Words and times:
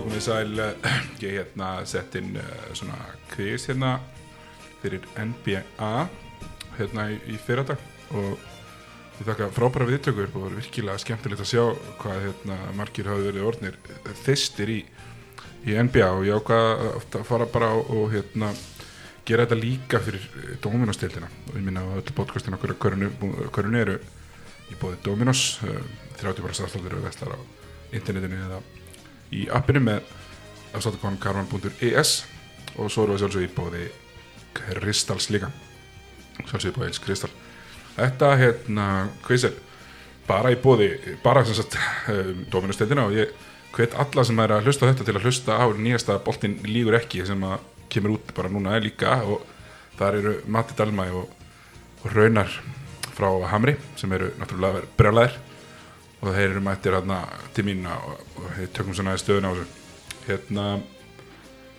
Komið 0.00 0.22
sæl, 0.24 0.60
eh, 0.64 1.00
ég 1.20 1.34
hérna 1.36 1.66
sett 1.84 2.14
inn 2.16 2.32
uh, 2.40 2.44
svona 2.72 2.96
kviðis 3.34 3.66
hérna 3.68 3.98
fyrir 4.80 5.04
NBA 5.12 5.60
hérna 6.78 7.04
í, 7.12 7.18
í 7.28 7.36
fyrradag 7.36 7.82
og 8.16 8.30
ég 9.18 9.28
þakka 9.28 9.50
frábæra 9.52 9.90
viðtökur 9.90 10.30
og 10.30 10.46
var 10.46 10.56
virkilega 10.56 11.02
skemmtilegt 11.02 11.44
að 11.44 11.50
sjá 11.52 11.62
hvað 12.00 12.24
hérna 12.24 12.56
margir 12.78 13.12
hafi 13.12 13.26
verið 13.28 13.46
orðnir 13.50 13.76
þistir 14.22 14.72
í, 14.72 14.78
í 15.68 15.76
NBA 15.76 16.08
og 16.08 16.24
ég 16.30 16.40
ákvað 16.40 16.88
að 17.20 17.28
fara 17.28 17.50
bara 17.52 17.70
og, 17.76 18.08
hérna 18.14 18.54
gera 19.28 19.44
þetta 19.44 19.60
líka 19.60 20.00
fyrir 20.00 20.24
Dominos-tildina 20.64 21.28
og 21.28 21.54
ég 21.60 21.64
minna 21.66 21.84
að 21.84 22.00
öll 22.00 22.18
podcastin 22.22 22.56
okkur 22.56 22.72
að 22.78 22.80
hverjunu 23.52 23.84
eru 23.84 24.00
í 24.72 24.80
bóði 24.80 25.04
Dominos, 25.04 25.58
uh, 25.68 25.76
30 26.16 26.46
bara 26.46 26.56
starfstöldur 26.56 27.02
og 27.02 27.10
vestlar 27.10 27.36
á 27.36 27.40
internetinu 27.92 28.46
eða 28.48 28.64
í 29.34 29.46
appinu 29.52 29.82
með 29.84 30.16
afstáttukonkarvan.is 30.76 32.14
og 32.78 32.90
svo 32.90 33.04
eru 33.04 33.16
við 33.16 33.24
sjálfsög 33.24 33.46
í 33.46 33.52
bóði 33.54 33.86
Kristals 34.54 35.30
líka. 35.30 35.50
Sjálfsög 36.46 36.72
í 36.72 36.76
bóði 36.78 36.90
eins 36.90 37.02
Kristal 37.02 37.32
þetta 38.00 38.30
hérna, 38.38 38.86
hvað 39.24 39.46
er 39.50 39.56
bara 40.28 40.52
í 40.52 40.58
bóði, 40.62 40.90
bara 41.24 41.44
sem 41.46 41.56
sagt 41.58 41.76
um, 42.12 42.44
Dominustildina 42.52 43.06
og 43.08 43.16
ég 43.18 43.32
hvet 43.74 43.96
alla 43.98 44.24
sem 44.26 44.38
er 44.42 44.54
að 44.54 44.68
hlusta 44.68 44.88
þetta 44.90 45.06
til 45.06 45.16
að 45.16 45.26
hlusta 45.26 45.58
á 45.58 45.66
nýjasta 45.74 46.18
boltin 46.26 46.58
lígur 46.66 46.98
ekki 46.98 47.24
sem 47.26 47.42
að 47.46 47.66
kemur 47.90 48.16
út 48.16 48.32
bara 48.36 48.50
núna 48.50 48.76
er 48.76 48.84
líka 48.86 49.20
og 49.26 49.44
þar 49.98 50.18
eru 50.20 50.34
Matti 50.50 50.76
Dalmæ 50.78 51.08
og, 51.18 51.30
og 52.02 52.14
Raunar 52.14 52.50
frá 53.16 53.30
Hamri 53.50 53.76
sem 53.98 54.12
eru 54.16 54.30
náttúrulega 54.38 54.84
brjálæðir 54.98 55.38
og 56.20 56.32
þeir 56.34 56.46
eru 56.50 56.62
mættir 56.64 56.96
hérna 56.96 57.20
til 57.56 57.66
mín 57.68 57.86
og, 57.88 58.18
við 58.58 58.72
tökum 58.76 58.96
svona 58.96 59.16
stöðun 59.20 59.48
á 59.48 59.52
þessu. 59.52 59.68
Hérna 60.26 60.66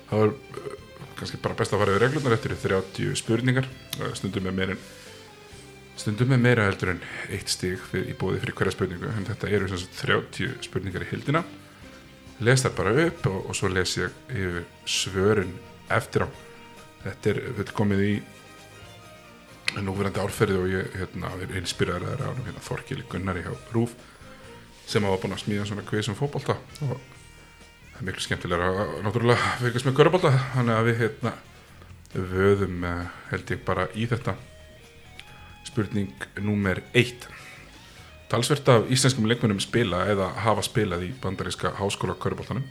það 0.09 0.23
var 0.23 0.33
uh, 0.33 0.71
kannski 1.19 1.41
bara 1.43 1.59
best 1.59 1.75
að 1.75 1.83
fara 1.83 1.95
yfir 1.95 2.05
reglunar 2.07 2.37
eftir 2.37 2.57
30 2.57 3.15
spurningar. 3.21 3.69
Stundum 4.17 4.49
með 4.49 4.59
meira 4.59 4.79
stundum 6.01 6.31
með 6.33 6.45
meira 6.47 6.65
heldur 6.65 6.95
en 6.95 7.01
eitt 7.29 7.51
stíg 7.51 7.81
í 7.93 8.15
bóði 8.17 8.41
fyrir 8.41 8.57
hverja 8.57 8.75
spurningu. 8.77 9.11
En 9.13 9.27
þetta 9.29 9.51
eru 9.53 9.69
svona 9.69 9.97
30 10.01 10.61
spurningar 10.65 11.05
í 11.05 11.11
hildina 11.13 11.43
les 12.41 12.63
það 12.63 12.77
bara 12.77 12.93
upp 13.05 13.27
og, 13.29 13.41
og 13.49 13.57
svo 13.57 13.69
les 13.71 13.97
ég 13.99 14.21
yfir 14.33 14.63
svörun 14.89 15.51
eftir 15.93 16.25
á. 16.25 16.29
Þetta 17.01 17.31
er, 17.31 17.41
þetta 17.57 17.67
er 17.67 17.77
komið 17.77 18.05
í 18.05 18.13
núverandi 19.81 20.21
árferði 20.21 20.57
og 20.59 20.71
ég 20.71 20.95
hérna, 20.99 21.31
er 21.41 21.53
inspiraður 21.61 22.07
að 22.07 22.09
það 22.11 22.15
er 22.17 22.31
ánum 22.31 22.47
hérna, 22.49 22.63
Þorkili 22.65 23.05
Gunnari 23.09 23.45
á 23.45 23.53
Rúf 23.75 23.93
sem 24.89 25.05
hafa 25.05 25.21
búin 25.21 25.35
að 25.35 25.43
smíða 25.45 25.67
svona 25.69 25.85
kvið 25.87 26.07
sem 26.07 26.17
fókbólta 26.17 26.57
og 26.57 26.91
það 26.91 28.01
er 28.01 28.07
miklu 28.09 28.25
skemmtilega 28.25 28.69
að 28.71 28.93
náttúrulega 29.05 29.53
veikast 29.61 29.87
með 29.87 29.97
görubólta 29.99 30.33
þannig 30.55 30.77
að 30.77 30.89
við 30.89 31.01
hérna 31.05 31.33
vöðum 32.13 32.83
uh, 32.83 33.05
held 33.31 33.53
ég 33.53 33.61
bara 33.67 33.87
í 33.95 34.07
þetta. 34.09 34.35
Spurning 35.67 36.25
númer 36.43 36.81
eitt. 36.97 37.27
Talsvert 38.31 38.67
af 38.71 38.89
íslenskum 38.91 39.27
leikmennum 39.29 39.61
spila 39.63 40.05
eða 40.11 40.31
hafa 40.43 40.63
spilað 40.65 41.05
í 41.07 41.11
bandaríska 41.23 41.75
háskóla 41.79 42.17
görubóltanum 42.19 42.65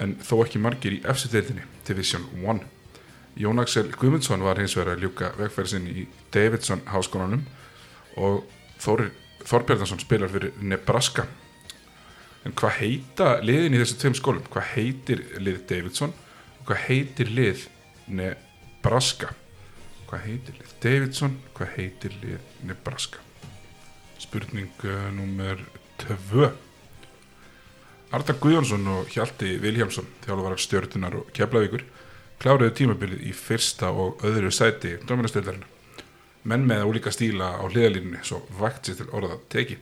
en 0.00 0.16
þó 0.24 0.40
ekki 0.44 0.60
margir 0.60 0.96
í 0.96 1.02
FC-deildinni 1.06 1.64
Division 1.86 2.24
1 2.42 2.64
Jón 3.38 3.62
Axel 3.62 3.88
Guðmundsson 3.94 4.42
var 4.46 4.58
hins 4.60 4.74
vegar 4.76 4.94
að 4.94 5.06
ljúka 5.06 5.30
vegferðsinn 5.38 5.86
í 5.90 6.04
Davidson 6.34 6.82
háskólanum 6.90 7.44
og 8.20 8.44
Þórir 8.82 9.12
Þorbjörnarsson 9.44 10.00
spilar 10.00 10.32
fyrir 10.32 10.54
Nebraska. 10.64 11.26
En 12.44 12.52
hvað 12.56 12.78
heita 12.80 13.28
liðin 13.44 13.76
í 13.76 13.80
þessu 13.80 13.98
tveim 14.00 14.16
skólum? 14.18 14.44
Hvað 14.52 14.70
heitir 14.74 15.24
lið 15.40 15.62
Davidson 15.68 16.12
og 16.58 16.66
hvað 16.68 16.82
heitir 16.88 17.32
lið 17.32 17.66
Nebraska? 18.08 19.32
Hvað 20.08 20.26
heitir 20.28 20.58
lið 20.60 20.74
Davidson 20.84 21.38
hvað 21.56 21.72
heitir 21.78 22.16
lið 22.22 22.50
Nebraska? 22.68 23.22
Spurning 24.20 24.72
uh, 24.84 25.08
nummer 25.12 25.60
2 26.04 26.48
Arda 28.14 28.36
Guðjónsson 28.38 28.84
og 28.92 29.08
Hjalti 29.10 29.56
Viljámsson 29.62 30.06
þjálfur 30.24 30.54
af 30.54 30.62
stjórnunar 30.62 31.16
og 31.18 31.30
keflavíkur 31.34 31.82
kláruðu 32.42 32.74
tímabilið 32.78 33.24
í 33.26 33.32
fyrsta 33.34 33.90
og 33.90 34.22
öðru 34.26 34.52
sæti 34.54 34.98
dominastöðlarinn 35.08 35.73
menn 36.44 36.68
með 36.68 36.84
ólíka 36.88 37.12
stíla 37.14 37.56
á 37.56 37.64
hliðalínunni 37.64 38.22
svo 38.24 38.42
vægt 38.60 38.90
sér 38.90 39.00
til 39.00 39.10
orða 39.16 39.40
teki 39.52 39.80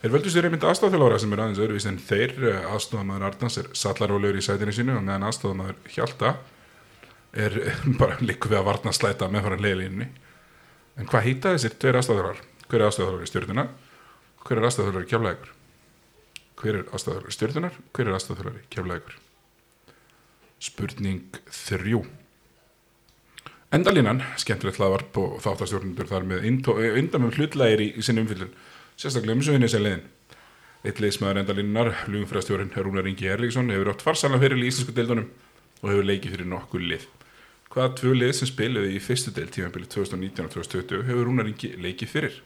Þeir 0.00 0.12
völdu 0.14 0.30
sér 0.32 0.46
einmitt 0.48 0.62
aðstofþjálfára 0.64 1.18
sem 1.20 1.32
er 1.34 1.40
aðeins 1.42 1.58
öðruvís 1.60 1.86
en 1.90 1.98
þeir 2.00 2.30
aðstofamæður 2.70 3.24
Arnans 3.26 3.58
er 3.60 3.66
sallaróleur 3.76 4.38
í 4.38 4.44
sætinu 4.46 4.72
sínu 4.72 4.94
og 4.96 5.02
meðan 5.04 5.26
aðstofamæður 5.28 5.90
Hjalta 5.92 6.30
er 7.36 7.56
bara 8.00 8.16
líku 8.24 8.48
við 8.48 8.62
að 8.62 8.68
varna 8.70 8.94
slæta 8.96 9.28
með 9.28 9.44
fara 9.44 9.58
hliðalínunni 9.60 10.06
en 10.96 11.10
hvað 11.10 11.26
hýta 11.26 11.52
þessir 11.52 11.76
tveir 11.76 12.00
aðstofþjálfárar? 12.00 12.40
Hver 12.70 12.80
er 12.80 12.86
aðstofþjálfárar 12.86 13.26
í 13.26 13.32
stjórnuna? 13.32 13.66
Hver 14.46 14.62
er 14.62 14.68
aðstofþjálfárar 14.70 15.04
í 15.04 15.10
kjaflægur? 15.12 15.52
Hver 16.62 16.78
er 16.78 16.88
aðstofþjálfárar 16.88 17.34
í 17.34 17.36
stjórnunar? 17.36 17.78
Hver 17.92 18.08
er 18.08 18.16
aðstofþjálfárar 18.16 18.64
í 18.64 18.66
kjaflægur? 18.72 19.20
Spurning 20.70 21.40
þrjú 21.60 22.02
Endalínan, 23.70 24.18
skemmtilegt 24.34 24.80
hlaðvarp 24.80 25.18
og 25.22 25.34
þáttastjórnundur 25.44 26.08
þar 26.10 26.24
með 26.26 26.46
undamum 26.98 27.30
hlutlægir 27.30 27.82
í, 27.84 27.84
í 27.94 28.02
sinni 28.02 28.24
umfyllun, 28.24 28.48
sérstaklega 28.98 29.36
um 29.36 29.42
sögunni 29.46 29.68
sem 29.70 29.84
leiðin. 29.84 30.00
Eitt 30.82 30.98
leismæður 30.98 31.38
endalínunar, 31.44 31.90
hlugumfræðastjórn 32.08 32.72
Rúnar 32.74 33.06
Ingi 33.06 33.28
Erlíksson, 33.30 33.70
hefur 33.70 33.92
átt 33.92 34.02
farsalega 34.02 34.42
fyrir 34.42 34.58
í 34.58 34.66
Íslandsku 34.66 34.94
deildunum 34.96 35.28
og 35.84 35.92
hefur 35.92 36.08
leikið 36.08 36.34
fyrir 36.34 36.48
nokkuð 36.50 36.86
lið. 36.90 37.04
Hvaða 37.70 37.92
tvö 38.00 38.14
lið 38.16 38.32
sem 38.40 38.50
spiluði 38.50 38.96
í 38.96 39.04
fyrstu 39.04 39.34
deild 39.36 39.52
tímafélagi 39.54 39.92
2019 39.94 40.48
og 40.48 40.56
2020 40.56 41.06
hefur 41.06 41.30
Rúnar 41.30 41.52
Ingi 41.52 41.70
leikið 41.78 42.12
fyrir? 42.16 42.40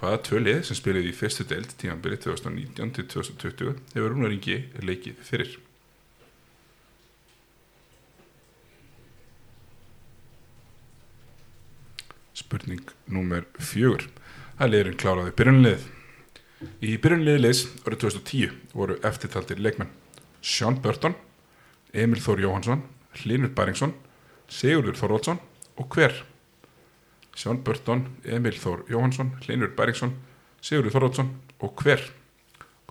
Hvaða 0.00 0.18
tvö 0.26 0.42
lið 0.42 0.64
sem 0.66 0.80
spiluði 0.80 1.12
í 1.12 1.14
fyrstu 1.20 1.46
deild 1.46 1.76
tímafélagi 1.78 2.24
2019 2.26 2.96
til 2.98 3.06
2020 3.14 3.78
hefur 3.94 4.16
Rúnar 4.16 4.34
Ingi 4.34 4.58
leikið 4.82 5.22
fyrir? 5.30 5.54
Spurning 12.44 12.84
nummer 13.10 13.46
fjögur. 13.58 14.06
Það 14.54 14.66
er 14.66 14.72
liðurinn 14.72 15.00
kláraði 15.00 15.34
byrjunlið 15.38 15.86
í 16.84 16.94
byrjunliði 17.02 17.40
liðs 17.40 17.64
árið 17.84 18.04
2010 18.04 18.52
voru 18.76 18.98
eftirtaldir 19.04 19.60
leikmenn 19.60 19.90
Sean 20.44 20.78
Burton 20.84 21.16
Emil 21.92 22.22
Þór 22.22 22.44
Jóhansson 22.44 22.84
Hlinur 23.20 23.52
Bæringsson 23.56 23.96
Sigurður 24.48 24.98
Þorvaldsson 25.00 25.40
og 25.80 25.90
hver? 25.90 26.14
Sean 27.34 27.58
Burton, 27.66 28.06
Emil 28.24 28.54
Þór 28.60 28.84
Jóhansson 28.92 29.34
Hlinur 29.42 29.74
Bæringsson 29.76 30.14
Sigurður 30.62 30.98
Þorvaldsson 30.98 31.34
og 31.64 31.82
hver? 31.82 32.08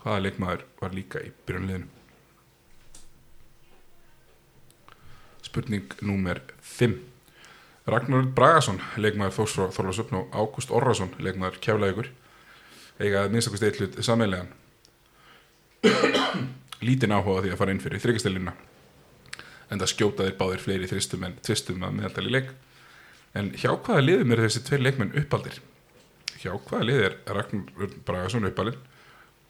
Hvaða 0.02 0.24
leikmaður 0.26 0.66
var 0.82 0.96
líka 0.96 1.24
í 1.24 1.32
byrjunliðinu 1.48 1.90
spurning 5.44 5.92
nummer 6.02 6.40
5 6.60 7.13
Ragnar 7.84 8.28
Bragason, 8.32 8.78
leikmaður 8.96 9.34
Þórsfrá 9.38 9.72
Þorlarsöfn 9.76 10.16
og 10.22 10.36
Ágúst 10.36 10.70
Orrason, 10.72 11.10
leikmaður 11.20 11.58
Kjaflægur 11.60 12.08
eigaði 13.02 13.32
minnstakust 13.34 13.66
eitt 13.66 13.80
hlut 13.80 13.98
sammeðlegan 14.06 14.52
lítinn 16.86 17.14
áhuga 17.14 17.42
því 17.44 17.52
að 17.52 17.60
fara 17.60 17.74
inn 17.74 17.82
fyrir 17.82 18.02
þryggastelina 18.02 18.54
en 19.68 19.82
það 19.82 19.90
skjótaði 19.90 20.36
báðir 20.38 20.62
fleiri 20.62 20.88
þristum 20.90 21.26
en 21.26 21.36
tvistum 21.44 21.84
að 21.84 21.96
meðaldali 21.98 22.34
leik 22.36 22.50
en 23.34 23.52
hjá 23.58 23.72
hvaða 23.74 24.04
liðum 24.04 24.34
eru 24.34 24.46
þessi 24.46 24.62
tveir 24.68 24.84
leikmenn 24.86 25.14
uppaldir? 25.18 25.60
Hjá 26.38 26.52
hvaða 26.54 26.88
lið 26.88 27.04
er 27.08 27.16
Ragnar 27.26 27.94
Bragason 28.06 28.46
uppalinn 28.46 28.82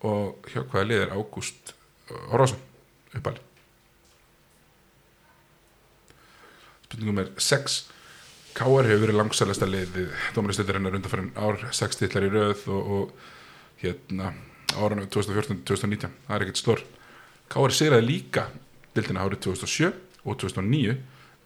og 0.04 0.46
hjá 0.50 0.62
hvaða 0.62 0.86
lið 0.88 1.04
er 1.04 1.14
Ágúst 1.14 1.74
Orrason 2.30 2.62
uppalinn? 3.12 3.50
Spurningum 6.86 7.20
er 7.20 7.34
6 7.36 7.82
K.R. 8.54 8.86
hefur 8.86 9.00
verið 9.02 9.16
langsælasta 9.18 9.66
liðið 9.66 10.12
dómaristildarinnar 10.36 10.94
undanfærin 10.94 11.32
ár 11.34 11.56
6 11.74 11.98
tillar 11.98 12.26
í 12.26 12.28
rauð 12.30 12.60
og, 12.70 12.90
og 12.96 13.80
hérna 13.80 14.28
áranu 14.78 15.08
2014-2019 15.10 16.12
það 16.28 16.36
er 16.36 16.44
ekkert 16.44 16.60
slór 16.60 16.84
K.R. 17.50 17.74
sigraði 17.74 18.06
líka 18.06 18.44
dildina 18.94 19.24
árið 19.26 19.42
2007 19.48 19.90
og 20.22 20.38
2009 20.44 20.94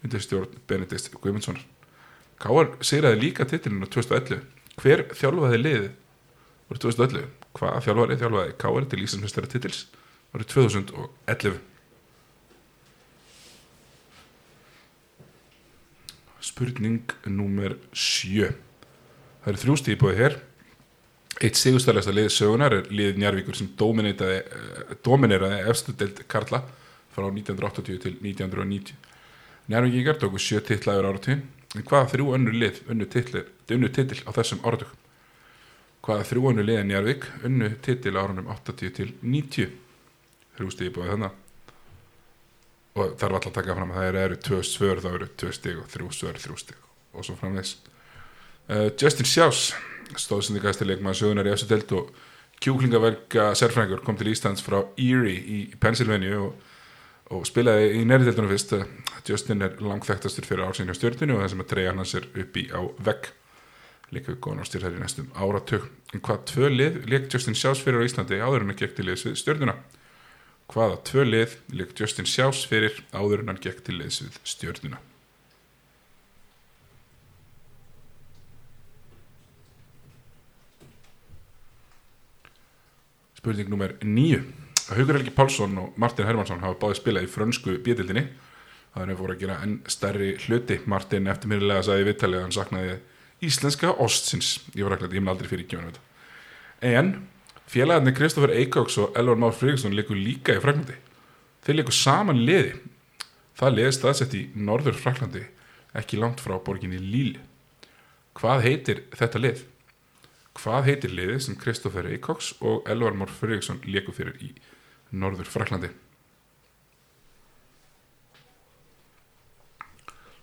undir 0.05 0.25
stjórn 0.25 0.60
Benedikt 0.69 1.16
Guimundssonar 1.22 1.64
K.R. 2.44 2.75
sigraði 2.84 3.22
líka 3.22 3.49
titilinu 3.49 3.88
2011 3.88 4.44
hver 4.82 5.06
þjálfaði 5.16 5.62
liðið 5.62 5.88
árið 6.69 6.84
2011 6.84 7.26
hvað 7.56 7.81
þjálfaði 7.88 8.20
þjálfaði 8.20 8.55
K.R. 8.60 8.90
til 8.93 9.02
Íslandsmestara 9.06 9.52
titils 9.55 9.81
árið 10.37 10.52
2011 10.52 11.60
spurning 16.49 17.17
nummer 17.29 17.77
7 17.93 18.53
það 18.53 19.50
eru 19.53 19.62
þrjú 19.65 19.81
stíði 19.83 20.03
búið 20.03 20.23
hér 20.23 20.39
Eitt 21.39 21.55
sigurstæðlega 21.55 22.12
lið 22.17 22.33
sögunar 22.35 22.75
er 22.75 22.89
liðið 22.91 23.19
Njarvíkur 23.23 23.55
sem 23.55 23.69
domineraði, 23.79 25.59
eh, 25.61 25.69
efstu 25.71 25.93
deild 25.95 26.19
Karla 26.27 26.65
frá 27.15 27.29
1980 27.31 28.00
til 28.03 28.17
1990. 28.19 28.97
Njarvíkingar 29.71 30.19
tóku 30.19 30.41
sjö 30.43 30.59
titla 30.67 30.97
yfir 30.97 31.06
áratugin, 31.06 31.43
en 31.77 31.83
hvaða 31.83 32.11
þrjú 32.11 32.35
önnur 32.35 32.59
lið 32.59 32.83
unnu 32.91 33.06
titil 33.06 34.19
á 34.27 34.31
þessum 34.35 34.65
áratug? 34.67 34.91
Hvaða 36.03 36.27
þrjú 36.27 36.51
önnur 36.51 36.67
lið 36.67 36.83
Njarvík 36.89 37.31
unnu 37.44 37.71
titil 37.87 38.19
á 38.19 38.23
árunum 38.27 38.51
80 38.51 38.91
til 38.91 39.15
90? 39.23 39.71
Þrjú 40.59 40.71
stíði 40.75 40.94
búið 40.97 41.11
þannig. 41.12 41.48
Og 42.96 43.14
þarf 43.20 43.37
alltaf 43.37 43.52
að 43.52 43.58
taka 43.61 43.76
fram 43.76 43.93
að 43.93 44.00
það 44.00 44.23
eru 44.23 44.40
tvö 44.49 44.62
svör, 44.67 45.02
þá 45.05 45.11
eru 45.12 45.29
tvö 45.38 45.52
stig 45.55 45.79
og 45.79 45.90
þrjú 45.93 46.08
svör, 46.17 46.40
þrjú 46.40 46.56
stig 46.62 46.81
og 47.14 47.26
svo 47.26 47.37
framvegs. 47.38 47.76
Uh, 48.69 48.88
Justin 49.00 49.29
Sjás 49.29 49.69
stóðsendikast 50.17 50.81
til 50.81 50.88
leikmaður 50.88 51.20
sögunar 51.20 51.49
í 51.49 51.55
delt 51.69 51.93
og 51.96 52.12
kjúklingaverka 52.64 53.52
sérfræðingur 53.58 54.02
kom 54.06 54.17
til 54.19 54.32
Íslands 54.32 54.64
frá 54.64 54.81
Erie 54.99 55.37
í 55.38 55.58
Pennsylvania 55.81 56.40
og, 56.43 56.55
og 57.35 57.44
spilaði 57.46 58.00
í 58.00 58.06
nærdeldunum 58.08 58.50
fyrst. 58.50 58.75
Justin 59.29 59.62
er 59.62 59.76
langþægtastur 59.82 60.46
fyrir 60.49 60.64
ársynja 60.64 60.96
stjórninu 60.96 61.37
og 61.37 61.44
það 61.44 61.52
sem 61.52 61.64
að 61.64 61.70
treyja 61.75 61.93
hans 61.94 62.14
er 62.17 62.29
uppi 62.41 62.69
á 62.73 62.81
vegg. 63.05 63.31
Líka 64.14 64.32
við 64.32 64.41
góðan 64.41 64.64
ástýr 64.64 64.87
þær 64.87 64.96
í 64.96 65.02
næstum 65.02 65.32
áratug. 65.37 65.88
En 66.17 66.25
hvað 66.25 66.44
tvö 66.49 66.70
leik 66.73 67.29
Justin 67.34 67.58
Sjás 67.58 67.82
fyrir 67.84 68.00
á 68.00 68.06
Íslandi 68.08 68.41
áður 68.41 68.64
en 68.64 68.73
hann 68.73 68.81
gekk 68.81 68.96
til 68.96 69.11
hvaða 70.69 71.03
tvö 71.09 71.26
lið 71.29 71.59
leik 71.73 71.94
Justin 71.99 72.29
Sjás 72.29 72.65
fyrir 72.69 73.03
áður 73.12 73.44
en 73.44 73.55
hann 73.55 73.62
gekk 73.62 73.85
til 73.87 74.00
liðs 74.00 74.23
við 74.25 74.41
stjórnuna 74.44 75.00
Spurning 83.38 83.70
nummer 83.70 83.93
nýju. 84.03 84.41
Haugur 84.91 85.15
Helgi 85.15 85.31
Pálsson 85.31 85.76
og 85.79 85.94
Martin 85.97 86.26
Hermansson 86.26 86.59
hafa 86.59 86.75
báði 86.81 86.97
spilað 86.99 87.29
í 87.29 87.31
frönsku 87.31 87.76
bjöldinni. 87.87 88.25
Það 88.93 89.05
er 89.05 89.19
fór 89.20 89.32
að 89.32 89.43
gera 89.44 89.59
enn 89.62 89.76
stærri 89.87 90.31
hluti. 90.43 90.81
Martin 90.91 91.31
eftirmyrilega 91.31 91.85
sagði 91.87 92.09
viðtalið 92.09 92.38
að 92.41 92.44
hann 92.44 92.56
saknaði 92.56 92.97
íslenska 93.47 93.93
ostsins. 94.05 94.50
Ég 94.75 94.85
var 94.85 94.97
rækklað, 94.97 95.15
ég 95.15 95.23
hef 95.23 95.32
aldrei 95.32 95.50
fyrir 95.53 95.69
kjónu 95.70 95.93
þetta. 95.93 96.03
En 96.91 97.12
félagarnir 97.69 98.17
Kristoffer 98.17 98.55
Eikóks 98.56 98.97
og 99.03 99.17
Elvar 99.19 99.37
Már 99.37 99.53
Fríksson 99.53 99.97
leikur 99.97 100.17
líka 100.17 100.56
í 100.56 100.62
Fraklandi. 100.62 100.97
Þeir 101.67 101.81
leikur 101.81 101.97
saman 101.97 102.41
liði. 102.41 102.79
Það 103.59 103.75
liði 103.75 103.94
staðsett 103.97 104.37
í 104.38 104.43
norður 104.55 104.97
Fraklandi, 104.97 105.44
ekki 105.99 106.20
langt 106.20 106.41
frá 106.41 106.56
borginni 106.65 107.00
Líli. 107.03 107.41
Hvað 108.38 108.65
heitir 108.65 109.03
þetta 109.19 109.43
lið? 109.43 109.65
Hvað 110.59 110.88
heitir 110.88 111.15
liðið 111.15 111.41
sem 111.44 111.56
Kristoffer 111.59 112.06
Eikóks 112.09 112.53
og 112.65 112.87
Elvar 112.91 113.17
Mór 113.19 113.31
Friðriksson 113.31 113.82
leiku 113.87 114.15
fyrir 114.15 114.38
í 114.43 114.53
Norður 115.11 115.50
Fraklandi? 115.50 115.91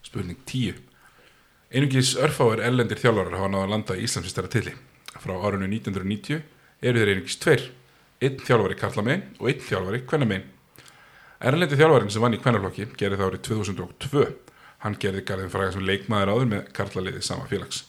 Spurning 0.06 0.38
10. 0.46 0.78
Einungis 1.76 2.14
örfáir 2.22 2.62
ellendir 2.64 3.00
þjálfarar 3.02 3.40
hafa 3.40 3.52
náða 3.52 3.72
landa 3.72 3.98
í 3.98 4.06
Íslandsfistara 4.06 4.52
tilli. 4.52 4.76
Frá 5.20 5.34
árunni 5.40 5.72
1990 5.72 6.44
eru 6.82 7.02
þeir 7.02 7.14
einungis 7.14 7.40
tveir. 7.42 7.70
Einn 8.24 8.40
þjálfari 8.42 8.78
karlamein 8.80 9.26
og 9.40 9.50
einn 9.52 9.64
þjálfari 9.64 10.04
kvennamein. 10.08 10.46
Erlendi 11.46 11.78
þjálfarin 11.78 12.12
sem 12.14 12.24
vann 12.24 12.36
í 12.38 12.42
kvennaflokki 12.42 12.88
gerði 12.98 13.20
það 13.20 13.32
árið 13.32 13.44
2002. 13.50 14.26
Hann 14.86 14.98
gerði 15.02 15.24
garðin 15.28 15.52
fræða 15.52 15.76
sem 15.76 15.86
leikmaður 15.86 16.32
áður 16.34 16.50
með 16.54 16.72
karlaliði 16.76 17.22
sama 17.26 17.48
félags. 17.50 17.84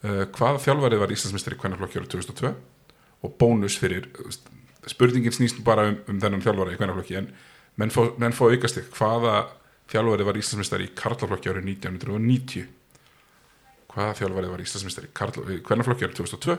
Uh, 0.00 0.24
hvað 0.32 0.62
þjálfarið 0.64 1.02
var 1.02 1.12
Íslandsmyndstari 1.12 1.58
í 1.58 1.60
kvennaflokki 1.60 2.00
árið 2.00 2.12
2002 2.14 2.52
og 3.20 3.32
bónus 3.36 3.76
fyrir 3.76 4.06
spurningin 4.88 5.34
snýst 5.34 5.60
bara 5.64 5.90
um, 5.90 5.98
um 6.08 6.20
þennan 6.22 6.44
þjálfari 6.44 6.76
í 6.76 6.80
kvennaflokki 6.80 7.18
en 7.20 7.28
menn 7.80 7.92
fá, 7.92 8.06
menn 8.16 8.32
fá 8.36 8.46
aukast 8.48 8.80
ekki 8.80 8.94
hvaða 8.96 9.34
þjálfarið 9.92 10.28
var 10.30 10.38
Íslandsmyndstari 10.40 10.88
í 10.88 10.94
karlaflokki 10.96 11.52
árið 11.52 11.68
1990 11.74 12.68
hvaða 13.90 14.16
þjálfarið 14.22 14.54
var 14.54 14.64
Íslandsmyndstari 14.64 15.10
í 15.10 15.62
kvennaflokki 15.66 16.06
árið 16.06 16.20
2002 16.22 16.56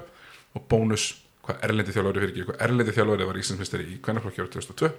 og 0.60 0.68
bónus 0.70 1.08
hvað 1.46 1.66
erlendi 1.68 1.96
þjálfarið 1.96 2.22
fyrir 2.22 2.34
ekki 2.34 2.48
hvað 2.50 2.64
erlendi 2.68 2.96
þjálfarið 2.96 3.30
var 3.30 3.42
Íslandsmyndstari 3.42 3.88
í 3.88 4.00
kvennaflokki 4.06 4.44
árið 4.44 4.56
2002 4.58 4.92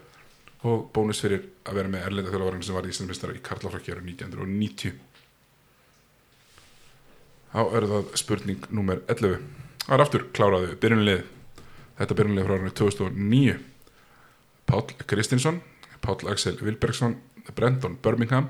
og 0.73 0.85
bónus 0.95 1.23
fyrir 1.23 1.45
að 1.67 1.79
vera 1.79 1.93
með 1.93 2.07
erlendi 2.09 2.33
þjálfarið 2.33 2.67
sem 2.67 2.79
var 2.79 2.89
Íslandsmyndstari 2.91 3.39
í 3.39 3.45
karlaflokki 3.47 3.95
árið 3.95 4.09
1990 4.13 4.97
þá 7.53 7.61
er 7.63 7.89
það 7.93 8.15
spurning 8.23 8.67
nummer 8.73 9.03
11 9.13 9.39
það 9.85 9.95
er 9.97 10.05
aftur 10.07 10.27
kláraðu 10.37 10.75
byrjunlið 10.83 11.23
þetta 12.01 12.19
byrjunlið 12.19 12.49
frá 12.49 12.57
árið 12.59 12.77
2009 12.81 13.57
Páll 14.73 14.97
Kristinsson 15.11 15.63
Páll 16.03 16.31
Axel 16.33 16.59
Vilbergsson 16.63 17.19
Brendan 17.55 17.99
Birmingham 18.03 18.49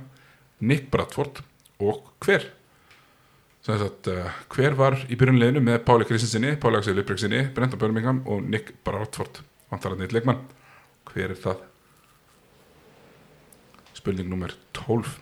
Nick 0.62 0.90
Bradford 0.92 1.42
og 1.82 2.12
hver 2.22 2.46
Sagt, 3.62 4.09
uh, 4.11 4.31
hver 4.50 4.75
var 4.75 4.97
í 5.06 5.14
byrjunleginu 5.14 5.61
með 5.62 5.85
Páli 5.87 6.06
Kristinsinni, 6.09 6.56
Páli 6.59 6.81
Axel 6.81 6.97
Vilbergsinni 6.97 7.44
Brendan 7.55 7.79
Birmingham 7.79 8.25
og 8.26 8.43
Nick 8.43 8.73
Bradford? 8.82 9.38
Vantar 9.70 9.94
að 9.94 10.03
neitt 10.03 10.14
leikmann. 10.17 10.41
Hver 11.06 11.31
er 11.31 11.38
það? 11.38 11.61
Spurning 13.94 14.32
nummer 14.32 14.56
12 14.75 15.12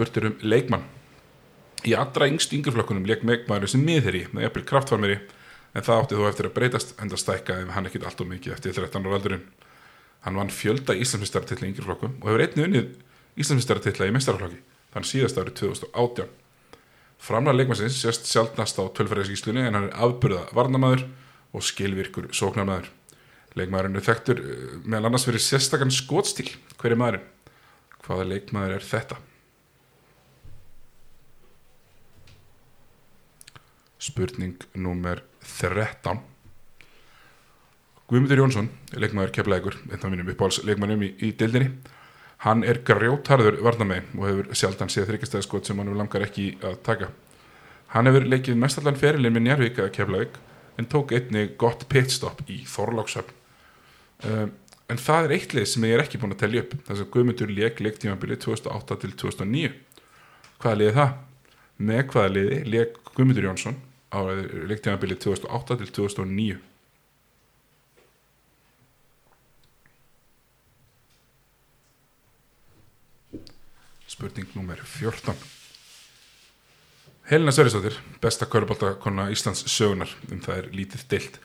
spurtur 0.00 0.28
um 0.30 0.36
leikmann. 0.44 0.84
Í 1.88 1.94
allra 1.96 2.28
yngst 2.28 2.52
yngjurflokkunum 2.56 3.06
leik 3.08 3.24
megmaður 3.24 3.72
sem 3.72 3.82
miðherri 3.84 4.26
með 4.34 4.46
jafnvel 4.46 4.66
kraftfarmeri 4.68 5.16
en 5.72 5.86
það 5.86 6.02
átti 6.02 6.18
þó 6.18 6.26
eftir 6.28 6.48
að 6.48 6.54
breytast 6.56 6.92
enda 7.00 7.18
stækka 7.20 7.56
ef 7.62 7.72
hann 7.74 7.88
ekkit 7.88 8.04
allt 8.08 8.20
og 8.20 8.28
mikið 8.30 8.56
eftir 8.56 8.76
13 8.76 9.06
ára 9.06 9.16
aldurinn. 9.16 9.46
Hann 10.26 10.36
vann 10.36 10.52
fjölda 10.52 10.92
Íslandsmyndstarartilla 10.92 11.68
í 11.68 11.72
yngjurflokkum 11.72 12.18
og 12.20 12.28
hefur 12.28 12.44
einni 12.44 12.66
unnið 12.68 12.92
Íslandsmyndstarartilla 13.40 14.08
í 14.10 14.14
mestarflokki 14.16 14.60
þann 14.92 15.08
síðast 15.08 15.40
árið 15.40 15.56
2018. 15.62 16.39
Framlega 17.20 17.58
leikmannsins 17.58 17.98
sést 18.00 18.28
sjálfnast 18.30 18.80
á 18.80 18.84
tölfræðiskíslunni 18.96 19.66
en 19.66 19.76
hann 19.76 19.88
er 19.90 19.98
afburða 20.00 20.46
varnamæður 20.56 21.06
og 21.52 21.66
skilvirkur 21.66 22.30
sóknarmæður. 22.32 22.88
Leikmaðurinn 23.58 23.98
er 23.98 24.06
þekktur 24.06 24.44
meðal 24.84 25.10
annars 25.10 25.26
fyrir 25.28 25.42
sérstakann 25.44 25.92
skótstíl. 25.92 26.48
Hver 26.80 26.94
er 26.94 27.02
maðurinn? 27.02 27.26
Hvaða 28.06 28.30
leikmaður 28.30 28.78
er 28.78 28.86
þetta? 28.86 29.20
spurning 34.00 34.56
nummer 34.74 35.20
13 35.44 36.20
Guðmundur 38.10 38.40
Jónsson 38.40 38.70
leikmaður 38.96 39.34
keflaðegur, 39.36 39.76
einn 39.90 40.00
af 40.00 40.10
mínum 40.10 40.30
uppáhalds 40.32 40.62
leikmannum 40.66 41.04
í, 41.04 41.10
í 41.20 41.30
deildinni 41.36 41.68
hann 42.44 42.64
er 42.64 42.80
grjótharður 42.86 43.60
varnamegin 43.64 44.14
og 44.18 44.28
hefur 44.28 44.54
sjaldan 44.56 44.92
séð 44.92 45.10
þryggjastæðskot 45.10 45.68
sem 45.68 45.80
hann 45.80 45.92
langar 45.98 46.24
ekki 46.24 46.54
að 46.64 46.78
taka. 46.86 47.10
Hann 47.92 48.08
hefur 48.08 48.28
leikið 48.28 48.60
mestallan 48.60 48.98
ferilinn 48.98 49.34
með 49.36 49.46
Njarvík 49.48 49.80
að 49.82 49.92
keflaðeg 49.98 50.38
en 50.80 50.88
tók 50.88 51.12
einni 51.16 51.48
gott 51.60 51.84
pitstop 51.90 52.40
í 52.48 52.62
Þorláksöfn 52.70 53.34
um, 54.24 54.52
en 54.90 55.00
það 55.00 55.26
er 55.26 55.34
eitt 55.36 55.56
lið 55.56 55.66
sem 55.68 55.84
ég 55.86 55.96
er 55.96 56.04
ekki 56.04 56.20
búin 56.22 56.32
að 56.34 56.44
tellja 56.44 56.64
upp. 56.64 56.76
Þess 56.86 57.04
að 57.04 57.10
Guðmundur 57.14 57.52
leik 57.52 57.82
leiktímanbili 57.84 58.38
2008 58.40 59.00
til 59.04 59.12
2009 59.24 59.74
hvaða 60.60 60.78
liði 60.80 60.96
það? 60.96 61.18
með 61.80 62.02
hvaða 62.12 62.32
liði 62.34 62.58
leik 62.68 62.98
Guðmundur 63.14 63.46
Jónsson 63.48 63.78
á 64.12 64.18
leiktímanbili 64.68 65.16
2008 65.20 65.78
til 65.80 65.92
2009 66.00 66.58
spurning 74.20 74.48
nummer 74.52 74.76
14 74.84 75.34
Helena 77.30 77.52
Sverrisdóttir 77.52 77.94
besta 78.20 78.44
köruboltakonna 78.44 79.30
Íslands 79.32 79.62
sögunar 79.70 80.10
um 80.28 80.42
það 80.44 80.58
er 80.58 80.66
lítið 80.74 81.04
deilt. 81.08 81.38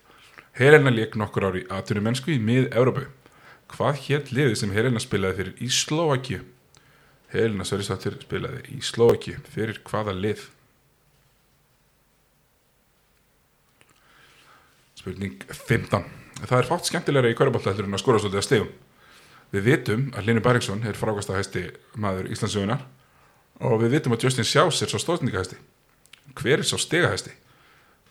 Helena 0.60 0.92
leik 0.92 1.16
nokkur 1.16 1.46
ári 1.48 1.62
aðtunum 1.72 2.10
mennsku 2.10 2.34
í 2.34 2.42
mið-Európu 2.42 3.06
hvað 3.72 4.02
hér 4.08 4.28
liði 4.36 4.58
sem 4.60 4.74
Helena 4.76 5.00
spilaði 5.00 5.38
fyrir 5.38 5.64
í 5.64 5.70
Slovakíu 5.72 6.42
Helena 7.32 7.64
Sverrisdóttir 7.64 8.18
spilaði 8.26 8.66
í 8.76 8.82
Slovakíu 8.84 9.40
fyrir 9.54 9.80
hvaða 9.88 10.18
lið? 10.18 10.44
Spurning 15.00 15.48
15 15.54 16.12
það 16.44 16.60
er 16.60 16.74
fátt 16.74 16.92
skemmtilegra 16.92 17.32
í 17.32 17.40
köruboltaheldur 17.40 17.88
en 17.88 17.96
að 17.96 18.04
skora 18.04 18.20
svolítið 18.20 18.44
að 18.44 18.50
stegum 18.50 18.76
Við 19.56 19.70
vitum 19.70 20.10
að 20.12 20.26
Linur 20.28 20.44
Bæriksson 20.44 20.82
er 20.84 20.98
frákast 21.00 21.30
að 21.32 21.38
hæsti 21.40 21.62
maður 22.02 22.28
Íslandsögunar 22.34 22.82
og 23.64 23.78
við 23.86 23.94
vitum 23.94 24.16
að 24.16 24.26
Justin 24.28 24.48
Sjás 24.48 24.82
er 24.84 24.92
svo 24.92 25.00
stóðningahæsti. 25.00 25.56
Hver 26.36 26.60
er 26.60 26.68
svo 26.68 26.80
stegahæsti? 26.82 27.32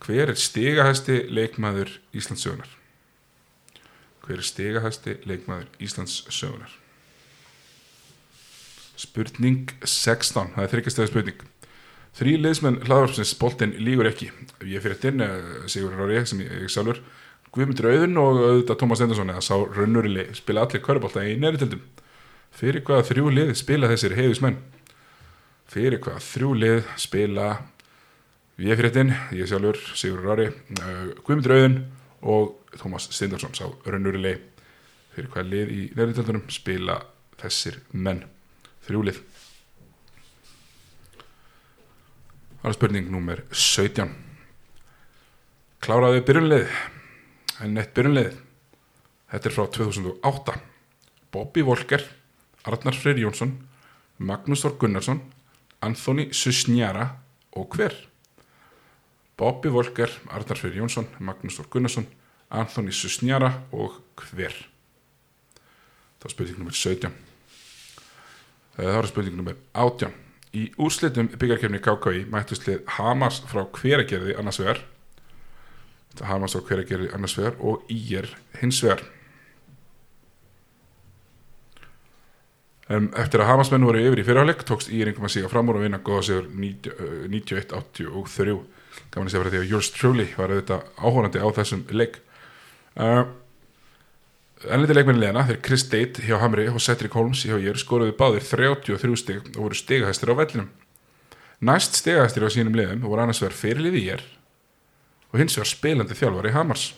Hver 0.00 0.32
er 0.32 0.40
stegahæsti 0.40 1.18
leikmaður 1.28 1.92
Íslandsögunar? 2.16 2.70
Hver 4.24 4.40
er 4.40 4.48
stegahæsti 4.48 5.18
leikmaður 5.28 5.68
Íslandsögunar? 5.84 6.78
Spurning 9.04 9.74
16, 9.84 10.54
það 10.54 10.64
er 10.64 10.72
þryggjastega 10.72 11.10
spurning. 11.10 11.44
Þrý 12.14 12.38
liðsmenn 12.40 12.80
hlaðvarpsins 12.86 13.34
boltinn 13.36 13.76
lígur 13.84 14.08
ekki. 14.08 14.30
Ég 14.64 14.80
fyrir 14.80 14.96
þetta 14.96 15.12
inn, 15.12 15.68
Sigur 15.68 15.92
Rári, 15.98 16.22
sem 16.24 16.40
ég, 16.40 16.56
ég 16.62 16.72
sjálfur, 16.72 17.02
Guðmundur 17.54 17.86
Auðun 17.86 18.16
og 18.18 18.38
auðvitað 18.40 18.78
Tómas 18.80 19.00
Endarsson 19.04 19.28
eða 19.30 19.42
sá 19.46 19.54
raunurili 19.54 20.24
spila 20.34 20.64
allir 20.64 20.82
körubolta 20.82 21.22
í 21.22 21.36
neðritildum. 21.38 21.82
Fyrir 22.54 22.82
hvaða 22.86 23.04
þrjú 23.10 23.28
lið 23.30 23.52
spila 23.60 23.90
þessir 23.92 24.16
heiðusmenn? 24.18 24.56
Fyrir 25.70 26.00
hvaða 26.02 26.22
þrjú 26.26 26.50
lið 26.58 26.88
spila 26.98 27.46
ég 28.58 28.78
fyrir 28.78 28.90
þetta 28.90 29.04
inn, 29.04 29.14
ég 29.38 29.50
sjálfur, 29.50 29.78
Sigur 29.94 30.26
Rári, 30.26 30.48
Guðmundur 31.22 31.54
Auðun 31.54 31.78
og 32.26 32.74
Tómas 32.80 33.06
Stendarsson 33.14 33.54
sá 33.54 33.68
raunurili 33.86 34.34
fyrir 35.14 35.30
hvaða 35.30 35.46
lið 35.52 35.70
í 35.70 35.80
neðritildunum 35.94 36.50
spila 36.50 36.98
þessir 37.38 37.78
menn. 37.94 38.24
Þrjú 38.88 39.04
lið. 39.06 39.22
Það 42.64 42.70
er 42.72 42.76
spurning 42.80 43.14
nummer 43.14 43.44
17 43.52 44.10
Kláraði 45.84 46.22
byrjunlið 46.24 46.70
en 47.64 47.72
neitt 47.72 47.94
byrjunlið. 47.96 48.36
Þetta 49.32 49.48
er 49.48 49.54
frá 49.56 49.64
2008 49.72 50.56
Bobby 51.34 51.64
Volker 51.66 52.02
Arnar 52.68 52.96
Freyr 52.96 53.18
Jónsson 53.24 53.54
Magnús 54.22 54.62
Þór 54.62 54.76
Gunnarsson 54.82 55.22
Anthony 55.82 56.28
Susnjara 56.36 57.08
og 57.58 57.74
hver? 57.74 57.96
Bobby 59.40 59.72
Volker 59.74 60.12
Arnar 60.30 60.60
Freyr 60.60 60.78
Jónsson 60.78 61.08
Magnús 61.18 61.58
Þór 61.58 61.70
Gunnarsson 61.72 62.06
Anthony 62.54 62.94
Susnjara 62.94 63.50
og 63.72 63.98
hver? 64.28 64.54
Það 66.20 66.28
var 66.28 66.36
spurning 66.36 66.60
nummer 66.60 66.78
17 66.78 67.16
Það 68.76 68.94
var 69.00 69.10
spurning 69.10 69.38
nummer 69.40 69.58
18 69.72 70.20
Í 70.54 70.68
úrslitum 70.78 71.32
byggarkefni 71.34 71.80
KKI 71.82 72.26
mættust 72.30 72.68
lið 72.68 72.84
Hamas 73.00 73.40
frá 73.50 73.64
hveragerði 73.66 74.36
annars 74.38 74.60
vegar 74.62 74.84
Hamas 76.22 76.54
frá 76.54 76.62
hveragerði 76.68 77.10
annars 77.16 77.38
vegar 77.38 77.54
og 77.60 77.82
Íger 77.90 78.28
hins 78.60 78.82
vegar. 78.84 79.02
Um, 82.84 83.08
Eftir 83.16 83.40
að 83.40 83.48
Hamas 83.48 83.70
menn 83.72 83.86
voru 83.86 84.02
yfir 84.02 84.20
í 84.20 84.26
fyrirháleik 84.26 84.60
tókst 84.68 84.92
Ígeringum 84.92 85.24
að 85.24 85.38
síga 85.38 85.48
fram 85.48 85.70
úr 85.72 85.80
og 85.80 85.86
vinna 85.86 86.04
góða 86.04 86.26
sigur 86.26 86.50
91-83 86.52 88.58
Gaman 89.14 89.28
að 89.28 89.32
segja 89.32 89.44
fyrir 89.44 89.54
því 89.54 89.62
að 89.62 89.72
Yours 89.72 89.90
Truly 89.94 90.26
var 90.36 90.52
auðvitað 90.52 90.86
áhórandi 91.00 91.42
á 91.42 91.48
þessum 91.56 91.82
leik. 91.94 92.20
Uh, 92.94 93.24
Ennliti 94.64 94.96
leikmenni 94.96 95.20
leðina, 95.20 95.44
þeir 95.48 95.58
Chris 95.64 95.84
Date 95.92 96.22
hjá 96.24 96.38
Hamri 96.40 96.64
og 96.70 96.80
Cedric 96.80 97.12
Holmes 97.18 97.42
hjá 97.44 97.58
ég 97.60 97.76
skoruðu 97.80 98.14
báðir 98.16 98.46
33 98.46 99.18
stig 99.20 99.50
og 99.56 99.66
voru 99.66 99.76
stigahæstir 99.76 100.32
á 100.32 100.34
vellinum. 100.38 100.70
Næst 101.64 101.98
stigahæstir 102.00 102.46
á 102.46 102.48
sínum 102.52 102.78
leðum 102.78 103.04
voru 103.04 103.24
annars 103.24 103.42
vegar 103.42 103.58
fyrirlið 103.58 104.00
í 104.00 104.06
ég 104.08 104.24
og 105.34 105.40
hins 105.42 105.56
vegar 105.58 105.66
spilandi 105.66 106.14
þjálfari 106.14 106.54
Hamars. 106.54 106.92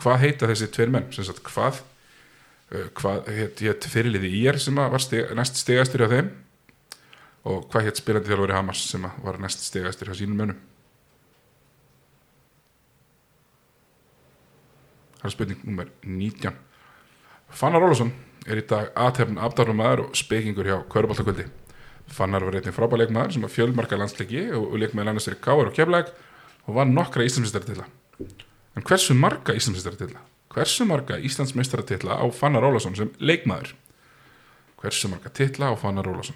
Hvað 0.00 0.20
heita 0.20 0.48
þessi 0.50 0.68
tveir 0.68 0.92
menn? 0.92 1.08
Sagt, 1.16 1.40
hvað 1.48 1.80
uh, 1.80 2.88
hvað 3.00 3.30
hétt, 3.32 3.62
hétt 3.64 3.88
fyrirlið 3.88 4.26
í 4.28 4.42
ég 4.44 4.60
sem 4.60 4.76
var 4.76 5.00
stig, 5.00 5.32
næst 5.36 5.56
stigahæstir 5.62 6.04
á 6.04 6.12
þeim 6.12 6.28
og 7.48 7.64
hvað 7.72 7.88
hétt 7.88 8.02
spilandi 8.02 8.28
þjálfari 8.28 8.58
Hamars 8.58 8.84
sem 8.92 9.08
var 9.24 9.40
næst 9.40 9.64
stigahæstir 9.64 10.12
á 10.12 10.14
sínum 10.14 10.36
mönnum? 10.36 10.60
Það 15.20 15.28
er 15.28 15.36
spurning 15.36 15.64
nummer 15.64 15.88
19. 16.04 16.60
Fannar 17.50 17.82
Rólusson 17.82 18.12
er 18.48 18.60
í 18.60 18.64
dag 18.68 18.92
aðtefn 18.96 19.40
afdarumæður 19.40 20.06
og 20.06 20.16
spekingur 20.16 20.68
hjá 20.68 20.78
Köruboltakvöldi. 20.92 21.48
Fannar 22.10 22.44
var 22.44 22.56
einnig 22.56 22.76
frábæð 22.76 23.04
leikmaður 23.04 23.36
sem 23.36 23.44
var 23.44 23.52
fjölmarka 23.52 23.98
landsleiki 24.00 24.46
og, 24.56 24.70
og 24.72 24.80
leikmaður 24.80 25.12
annars 25.12 25.28
er 25.28 25.36
káar 25.40 25.68
og 25.68 25.76
keflæk 25.76 26.12
og 26.66 26.76
var 26.76 26.88
nokkra 26.88 27.24
Íslandsmeistaratilla. 27.26 27.86
En 28.76 28.86
hversu 28.86 29.14
marga 29.14 29.54
Íslandsmeistaratilla? 29.56 30.20
Hversu 30.50 30.84
marga 30.84 31.18
Íslandsmeistaratilla 31.18 32.18
á 32.18 32.24
Fannar 32.34 32.62
Rólusson 32.62 32.96
sem 32.98 33.12
leikmaður? 33.18 33.74
Hversu 34.80 35.08
marga 35.12 35.30
tilla 35.30 35.70
á 35.70 35.74
Fannar? 35.78 36.08
Það 36.10 36.34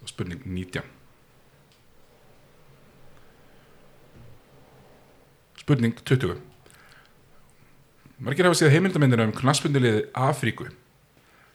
var 0.00 0.10
spurning 0.10 0.42
19. 0.44 0.82
Spurning 5.62 5.94
20. 5.94 6.40
Margir 8.22 8.46
hafa 8.46 8.58
séð 8.58 8.72
heimildamindina 8.74 9.28
um 9.28 9.34
knaspundilegið 9.34 10.08
Afríku. 10.18 10.66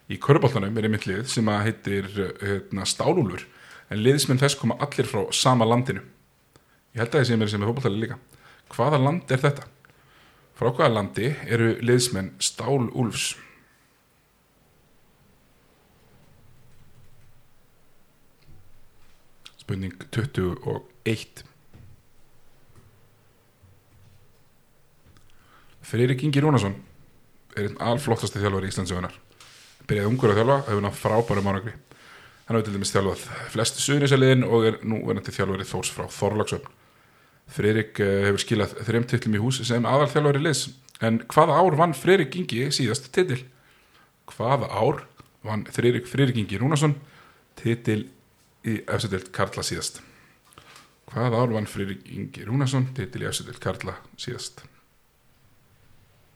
Í 0.08 0.16
köruboltanum 0.24 0.78
er 0.80 0.88
einmitt 0.88 1.08
lið 1.10 1.26
sem 1.32 1.48
að 1.52 1.64
heitir 1.66 2.08
hérna, 2.16 2.88
Stálúlur 2.88 3.44
en 3.92 4.04
liðismenn 4.04 4.40
þess 4.42 4.60
koma 4.60 4.78
allir 4.84 5.08
frá 5.08 5.24
sama 5.36 5.68
landinu. 5.68 6.04
Ég 6.94 7.02
held 7.04 7.14
að 7.14 7.20
það 7.22 7.28
sé 7.30 7.40
mér 7.40 7.52
sem 7.52 7.64
er 7.64 7.70
fólkváltalið 7.70 8.04
líka. 8.04 8.20
Hvaða 8.74 9.02
land 9.02 9.32
er 9.32 9.44
þetta? 9.44 9.68
Frá 10.58 10.72
hvaða 10.72 10.94
landi 10.96 11.28
eru 11.46 11.76
liðismenn 11.86 12.32
Stálúlfs? 12.42 13.36
Spurning 19.62 19.94
21. 20.16 21.44
Freyrik 25.88 26.24
Ingi 26.26 26.44
Rúnarsson 26.44 26.76
er 27.56 27.70
einn 27.70 27.80
alflottasti 27.80 28.42
þjálfur 28.42 28.66
í 28.68 28.72
Íslandsögunar 28.72 29.16
byrjaði 29.88 30.10
ungur 30.10 30.34
að 30.34 30.42
þjálfa, 30.42 30.58
hefur 30.68 30.84
nátt 30.84 31.00
frábæra 31.00 31.44
mánagri 31.46 31.74
hann 32.48 32.58
hefur 32.58 32.68
til 32.68 32.78
dæmis 32.78 32.94
þjálfað 32.96 33.24
flesti 33.54 33.84
suðunisaliðin 33.84 34.48
og 34.48 34.68
er 34.72 34.82
nú 34.88 35.02
verðandi 35.04 35.36
þjálfur 35.36 35.68
þós 35.68 35.94
frá 35.94 36.08
Þorlagsöfn 36.18 36.74
Freyrik 37.48 38.00
hefur 38.02 38.42
skilað 38.44 38.74
þrejum 38.84 39.06
titlum 39.08 39.38
í 39.38 39.42
hús 39.44 39.62
sem 39.68 39.86
aðal 39.88 40.10
þjálfur 40.12 40.40
í 40.40 40.42
liðs. 40.44 40.66
En 41.00 41.22
hvaða 41.32 41.62
ár 41.62 41.78
vann 41.80 41.94
Freyrik 41.96 42.36
Ingi 42.36 42.66
síðast 42.76 43.08
titil? 43.16 43.46
hvaða 44.28 44.68
ár 44.68 45.04
vann 45.46 45.66
Freyrik 45.72 46.08
Ingi 46.42 46.60
Rúnarsson 46.60 46.98
titil 47.56 48.08
í 48.68 48.82
efsetild 48.84 49.32
Karla 49.36 49.64
síðast? 49.64 50.02
Hvaða 51.08 51.44
ár 51.44 51.54
vann 51.56 51.70
Freyrik 51.70 52.04
Ingi 52.12 52.44
Rúnarsson 52.48 52.90
titil 52.98 53.24
í 53.24 53.30
efsetild 53.30 53.62
Karla 53.64 53.96
síðast? 54.20 54.66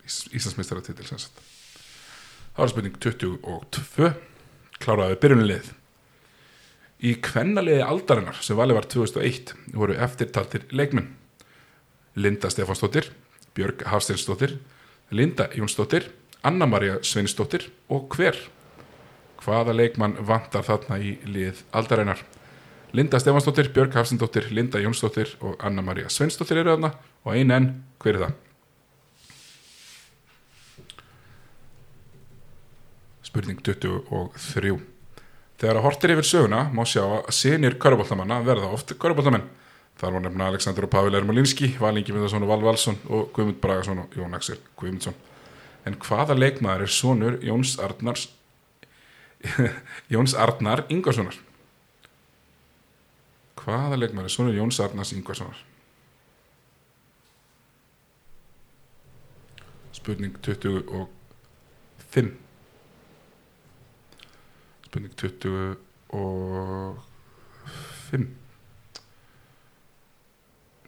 Íslandsmeistaratitil 0.08 1.08
það 1.08 2.58
var 2.58 2.72
spurning 2.72 2.98
22 3.04 4.10
kláraði 4.82 5.20
byrjunlið 5.24 5.70
í 7.02 7.16
kvennaliði 7.24 7.84
aldarinnar 7.86 8.40
sem 8.46 8.58
valið 8.58 8.78
var 8.78 8.88
2001 8.94 9.54
voru 9.74 9.98
eftirtaltir 9.98 10.68
leikmenn. 10.72 11.14
Linda 12.16 12.52
Stefansdóttir 12.52 13.10
Björg 13.56 13.86
Hafsteinsdóttir 13.90 14.58
Linda 15.12 15.48
Jónsdóttir 15.56 16.12
Anna-Maria 16.44 17.00
Sveinsdóttir 17.06 17.70
og 17.90 18.12
hver? 18.16 18.38
Hvaða 19.42 19.74
leikmann 19.74 20.20
vantar 20.28 20.66
þarna 20.68 21.00
í 21.02 21.16
lið 21.26 21.64
aldarinnar? 21.74 22.22
Linda 22.94 23.20
Stefansdóttir, 23.22 23.72
Björg 23.74 23.96
Hafsteinsdóttir 23.96 24.52
Linda 24.52 24.82
Jónsdóttir 24.84 25.38
og 25.40 25.58
Anna-Maria 25.64 26.12
Sveinsdóttir 26.12 26.62
eru 26.62 26.76
þarna. 26.76 26.94
Og 27.26 27.36
einn 27.38 27.54
enn, 27.56 27.70
hver 28.04 28.18
er 28.18 28.26
það? 28.28 28.40
spurning 33.32 33.62
23 33.64 34.91
þegar 35.62 35.78
að 35.78 35.86
hortir 35.86 36.16
yfir 36.16 36.26
söguna 36.26 36.64
má 36.74 36.82
sjá 36.90 37.04
að 37.06 37.28
senir 37.38 37.76
köruboltamanna 37.82 38.40
verða 38.46 38.72
oft 38.74 38.96
köruboltamenn 38.98 39.46
þar 40.02 40.16
var 40.16 40.24
nefna 40.26 40.48
Aleksandr 40.50 40.88
og 40.88 40.90
Pavel 40.90 41.18
Ermolinski 41.20 41.76
Valingi 41.78 42.16
Myndarsson 42.16 42.42
og 42.42 42.50
Val 42.50 42.64
Valsson 42.66 42.98
og 43.06 43.30
Guðmund 43.36 43.60
Bragarsson 43.62 44.02
og 44.02 44.16
Jón 44.18 44.34
Axel 44.34 44.58
Guðmundsson. 44.80 45.14
En 45.86 45.98
hvaða 46.02 46.34
leikmaður 46.38 46.88
er 46.88 46.94
sonur 46.94 47.38
Jóns 47.46 47.76
Arnars 47.82 48.28
Jóns 50.14 50.34
Arnar 50.38 50.86
Ingvarssonar? 50.90 51.38
Hvaða 53.62 54.02
leikmaður 54.02 54.30
er 54.30 54.34
sonur 54.34 54.58
Jóns 54.58 54.82
Arnars 54.82 55.14
Ingvarssonar? 55.14 55.62
Spurning 59.94 60.34
25 60.42 62.50
spurning 64.92 65.16
25 65.16 65.78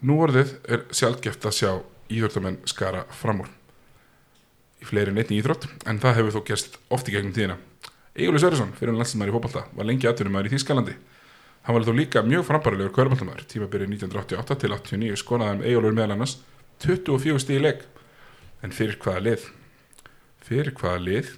Nú 0.03 0.17
orðið 0.19 0.50
er 0.67 0.81
sjálfgeft 0.91 1.45
að 1.48 1.53
sjá 1.55 1.69
íþróttamenn 2.12 2.57
skara 2.67 3.05
fram 3.15 3.39
úr. 3.45 3.51
Í 4.83 4.86
fleiri 4.89 5.13
en 5.13 5.22
einni 5.22 5.38
íþrótt 5.39 5.69
en 5.88 6.01
það 6.03 6.17
hefur 6.17 6.33
þó 6.36 6.41
gerst 6.50 6.75
oft 6.91 7.07
í 7.07 7.13
gegnum 7.15 7.31
tíðina. 7.31 7.55
Egilur 8.12 8.43
Sörjesson, 8.43 8.74
fyrir 8.75 8.91
hann 8.91 9.00
landslæmar 9.00 9.31
í 9.31 9.36
fólkbalta 9.38 9.63
var 9.72 9.88
lengi 9.88 10.10
atvinnumæður 10.10 10.50
í 10.50 10.53
Þýskalandi. 10.57 10.95
Hann 11.63 11.75
var 11.77 11.88
þó 11.88 11.93
líka 11.95 12.25
mjög 12.27 12.43
frambarilegur 12.50 12.91
kvörubaltamæður 12.98 13.48
tímabyrju 13.53 13.88
1988 13.93 14.60
til 14.60 14.72
89 14.75 15.22
skonaði 15.24 15.55
um 15.55 15.63
Egilur 15.69 15.95
meðal 15.95 16.17
annars 16.17 16.36
24 16.83 17.39
stíð 17.45 17.63
leik. 17.63 17.88
En 18.60 18.75
fyrir 18.75 19.00
hvaða 19.00 19.24
lið? 19.29 19.48
Fyrir 20.43 20.75
hvaða 20.75 21.00
lið 21.07 21.31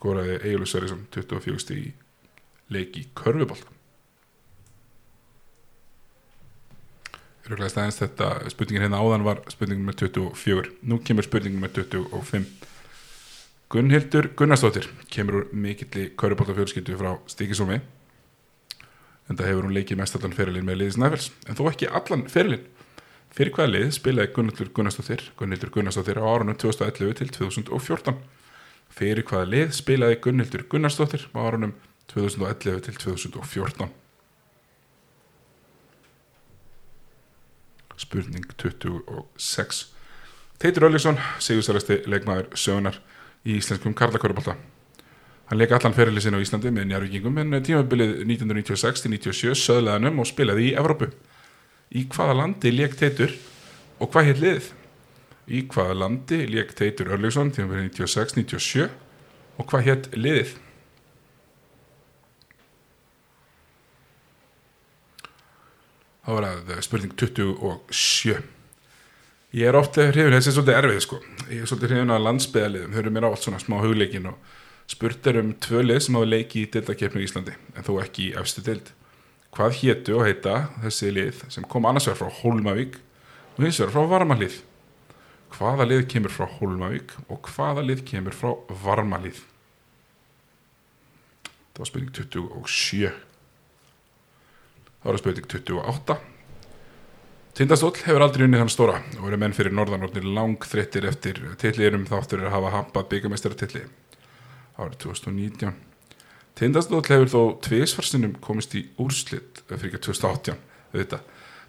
skoraði 0.00 0.38
Egilur 0.40 0.70
Sörjesson 0.70 1.04
24 1.12 1.60
stíg 1.60 1.84
í 1.84 1.92
leiki 2.72 3.04
körfubólt 3.18 3.68
Röglega 7.50 7.72
staðins 7.72 7.98
þetta 7.98 8.32
spurningin 8.52 8.86
hérna 8.86 9.00
áðan 9.02 9.26
var 9.26 9.44
spurningin 9.52 9.84
með 9.84 10.06
24 10.06 10.74
nú 10.88 11.00
kemur 11.04 11.26
spurningin 11.26 11.60
með 11.60 11.82
25 11.82 12.48
Gunnhildur 13.70 14.32
Gunnarsdóttir 14.38 14.88
kemur 15.12 15.42
úr 15.42 15.50
mikill 15.52 15.92
í 16.00 16.08
körfubóltafjölskyldu 16.18 16.96
frá 16.98 17.12
Stíkisómi 17.30 17.80
en 19.30 19.38
það 19.38 19.46
hefur 19.46 19.68
hún 19.68 19.76
leikið 19.76 20.00
mest 20.00 20.16
allan 20.18 20.34
ferilinn 20.34 20.66
með 20.66 20.80
liðis 20.80 20.98
nefels 20.98 21.30
en 21.46 21.58
þó 21.58 21.68
ekki 21.70 21.90
allan 22.00 22.24
ferilinn. 22.32 22.64
Fyrir 23.30 23.54
hvaða 23.54 23.70
lið 23.76 23.92
spilaði 23.94 24.32
Gunnhildur 24.34 24.72
Gunnarsdóttir? 24.74 25.22
Gunnhildur 25.38 25.70
Gunnarsdóttir 25.76 26.18
á 26.18 26.26
árunum 26.26 26.58
2011 26.58 27.20
til 27.20 27.30
2014 27.36 28.16
Fyrir 28.90 29.24
hvaða 29.26 29.50
lið 29.54 29.72
spilaði 29.76 30.18
Gunnhildur 30.24 30.66
Gunnarsdóttir 30.70 31.28
á 31.32 31.38
árunum 31.40 31.76
2011 32.12 32.84
til 32.86 32.98
2014 32.98 33.92
Spurning 38.00 38.50
26 38.56 39.86
Teitur 40.60 40.88
Ölliksson, 40.88 41.16
sigursælasti 41.40 42.02
leikmaður 42.10 42.50
sögunar 42.58 43.00
í 43.44 43.56
íslenskum 43.60 43.94
karlakörubálta 43.96 44.56
Hann 45.50 45.58
leik 45.58 45.72
allan 45.74 45.94
ferilið 45.96 46.22
sinna 46.22 46.38
á 46.38 46.44
Íslandi 46.44 46.70
með 46.70 46.84
njárvíkingum 46.92 47.38
en 47.42 47.56
tímabilið 47.66 48.20
1996-97 48.22 49.56
söðlegaðanum 49.58 50.20
og 50.22 50.28
spilaði 50.30 50.68
í 50.68 50.74
Evrópu. 50.78 51.08
Í 51.90 52.04
hvaða 52.06 52.36
landi 52.38 52.70
leik 52.70 52.94
Teitur 52.94 53.34
og 53.98 54.12
hvað 54.12 54.28
hér 54.28 54.38
liðið? 54.44 54.68
Í 55.50 55.64
hvaða 55.70 55.96
landi 56.04 56.44
leik 56.46 56.76
Teitur 56.78 57.10
Örlíksson 57.16 57.50
tímabilið 57.54 57.90
96-97 57.98 58.86
og 59.58 59.70
hvað 59.70 59.86
hér 59.88 60.04
liðið? 60.14 60.58
þá 66.30 66.36
var 66.36 66.46
það 66.68 66.82
spurning 66.86 67.14
27 67.18 68.40
ég 69.56 69.66
er 69.66 69.78
ofta 69.78 70.06
hrifin, 70.12 70.34
þessi 70.36 70.52
er 70.52 70.54
svolítið 70.54 70.76
erfið 70.78 71.00
sko. 71.02 71.18
Ég 71.50 71.64
er 71.64 71.70
svolítið 71.70 71.90
hrifin 71.90 72.14
á 72.14 72.18
landsbyðaliðum 72.22 72.96
eru 73.00 73.12
mér 73.14 73.26
á 73.26 73.30
allt 73.32 73.42
svona 73.42 73.58
smá 73.62 73.80
hugleikin 73.82 74.30
og 74.30 74.56
spurt 74.90 75.26
er 75.26 75.40
um 75.40 75.52
tvö 75.58 75.82
lið 75.82 76.00
sem 76.04 76.18
hafa 76.18 76.30
leiki 76.30 76.62
í 76.62 76.70
dildakefni 76.70 77.22
í 77.22 77.26
Íslandi 77.26 77.56
en 77.74 77.86
þó 77.86 77.92
ekki 78.04 78.28
í 78.28 78.34
efstu 78.38 78.62
dild 78.66 78.92
hvað 79.56 79.78
héttu 79.80 80.16
og 80.18 80.26
heita 80.28 80.56
þessi 80.84 81.10
lið 81.16 81.44
sem 81.50 81.66
kom 81.66 81.88
annars 81.90 82.06
vegar 82.06 82.20
frá 82.20 82.42
Hólmavík 82.42 83.00
og 83.56 83.64
hins 83.64 83.80
vegar 83.82 83.94
frá 83.96 84.12
Varmalið 84.14 84.60
hvaða 85.54 85.86
lið 85.88 86.04
kemur 86.12 86.32
frá 86.34 86.46
Hólmavík 86.58 87.14
og 87.28 87.48
hvaða 87.54 87.84
lið 87.86 88.04
kemur 88.08 88.36
frá 88.36 88.52
Varmalið 88.84 89.40
það 91.74 91.82
var 91.82 91.90
spurning 91.90 92.12
27 92.16 93.10
þá 95.00 95.06
er 95.06 95.10
það 95.10 95.22
spurning 95.22 95.50
28 95.54 96.18
Tindastóll 97.60 97.96
hefur 98.04 98.24
aldrei 98.24 98.46
unnið 98.46 98.62
hann 98.62 98.72
stóra 98.72 99.00
og 99.18 99.26
eru 99.28 99.38
menn 99.42 99.56
fyrir 99.56 99.74
norðanordnir 99.74 100.26
lang 100.38 100.62
þreyttir 100.64 101.08
eftir 101.10 101.40
tillirum 101.60 102.06
þáttur 102.08 102.46
að 102.46 102.54
hafa 102.54 102.74
hampað 102.76 103.08
byggamestaratilli 103.14 103.84
árið 104.80 104.98
2019 105.06 105.74
Tindastóll 106.60 107.04
hefur 107.08 107.30
þó 107.32 107.42
tviðsvarsinum 107.64 108.34
komist 108.44 108.74
í 108.76 108.84
úrslitt 109.00 109.62
fyrir 109.70 109.90
ekki 109.90 110.02
2018 110.10 110.58
þetta. 110.92 111.20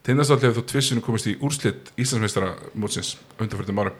Tindastóll 0.05 0.41
hefur 0.41 0.61
þó 0.61 0.69
tviðsvarsinum 0.71 1.05
komist 1.05 1.29
í 1.29 1.35
úrslitt 1.45 1.91
Íslandsmeistara 2.01 2.55
mótsins 2.73 3.15
undanfjörðum 3.37 3.83
árum. 3.83 3.99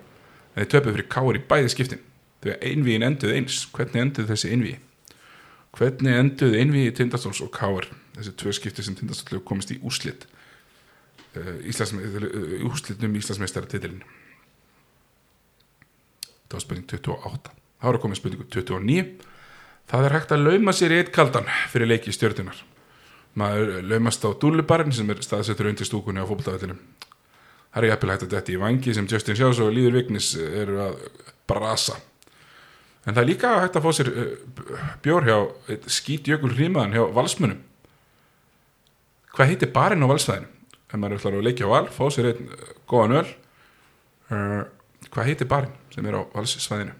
En 0.56 0.64
þeir 0.64 0.72
töpuð 0.76 0.96
fyrir 0.96 1.12
káar 1.14 1.38
í 1.38 1.44
bæði 1.52 1.74
skiptin. 1.76 2.06
Þegar 2.42 2.64
einvíin 2.72 3.06
enduð 3.06 3.36
eins. 3.36 3.60
Hvernig 3.76 4.02
enduð 4.02 4.32
þessi 4.34 4.56
einvíi 4.56 4.80
hvernig 5.78 6.18
enduð 6.20 6.58
einvíi 6.60 6.92
Tindastóls 6.96 7.42
og 7.44 7.52
káar 7.56 7.88
þessi 8.18 8.34
tvö 8.40 8.54
skipti 8.56 8.84
sem 8.84 8.98
Tindastóll 8.98 9.38
hefur 9.38 9.48
komist 9.54 9.72
í 9.72 9.80
úrslitt 9.88 10.26
uh, 11.40 11.54
uh, 11.64 12.66
úrslitnum 12.68 13.16
Íslandsmeistara 13.20 13.70
titilin 13.72 14.04
það 16.50 16.58
var 16.58 16.66
spurning 16.66 16.90
28 16.92 17.56
þá 17.56 17.88
er 17.88 17.96
að 17.96 18.02
koma 18.04 18.20
spurningu 18.20 18.50
29 18.52 19.06
það 19.92 20.08
er 20.08 20.18
hægt 20.18 20.36
að 20.36 20.46
lauma 20.50 20.76
sér 20.76 20.96
í 20.96 21.00
eitt 21.00 21.14
kaldan 21.16 21.48
fyrir 21.72 21.94
leiki 21.94 22.16
stjórnunar 22.16 22.60
maður 23.40 23.78
laumast 23.88 24.26
á 24.28 24.30
dúlubarinn 24.36 24.94
sem 24.96 25.10
er 25.10 25.22
staðsettur 25.24 25.70
undir 25.72 25.88
stúkunni 25.88 26.24
á 26.24 26.28
fólkdagallinum 26.28 26.80
það 27.72 27.84
er 27.84 27.90
jæfnilega 27.90 28.18
hægt 28.18 28.26
að 28.28 28.34
detti 28.36 28.56
í 28.56 28.62
vangi 28.62 28.96
sem 28.96 29.08
Justin 29.08 29.38
Sjás 29.40 29.60
og 29.64 29.72
Líður 29.72 30.00
Vignis 30.02 30.32
eru 30.36 30.80
að 30.84 30.98
brasa. 31.48 31.98
En 33.08 33.16
það 33.16 33.22
er 33.22 33.30
líka 33.30 33.52
hægt 33.62 33.78
að 33.80 33.86
fá 33.86 33.92
sér 33.96 34.10
bjór 35.04 35.28
hjá 35.28 35.38
skítjökul 35.90 36.52
hrímaðan 36.54 36.98
hjá 36.98 37.06
valsmunum 37.16 37.62
hvað 39.32 39.54
heitir 39.54 39.72
barinn 39.72 40.04
á 40.04 40.12
valsfæðinu 40.12 40.50
ef 40.92 41.00
maður 41.00 41.18
ætlar 41.18 41.38
að 41.40 41.46
leikja 41.48 41.70
á 41.72 41.72
val, 41.72 41.86
fá 41.88 42.04
sér 42.12 42.34
einn 42.34 42.50
góðan 42.92 43.22
öll 43.22 43.30
uh, 44.36 44.64
hvað 45.08 45.30
heitir 45.30 45.50
barinn 45.50 45.78
sem 45.96 46.06
er 46.06 46.20
á 46.20 46.22
valssvæðinu? 46.36 46.98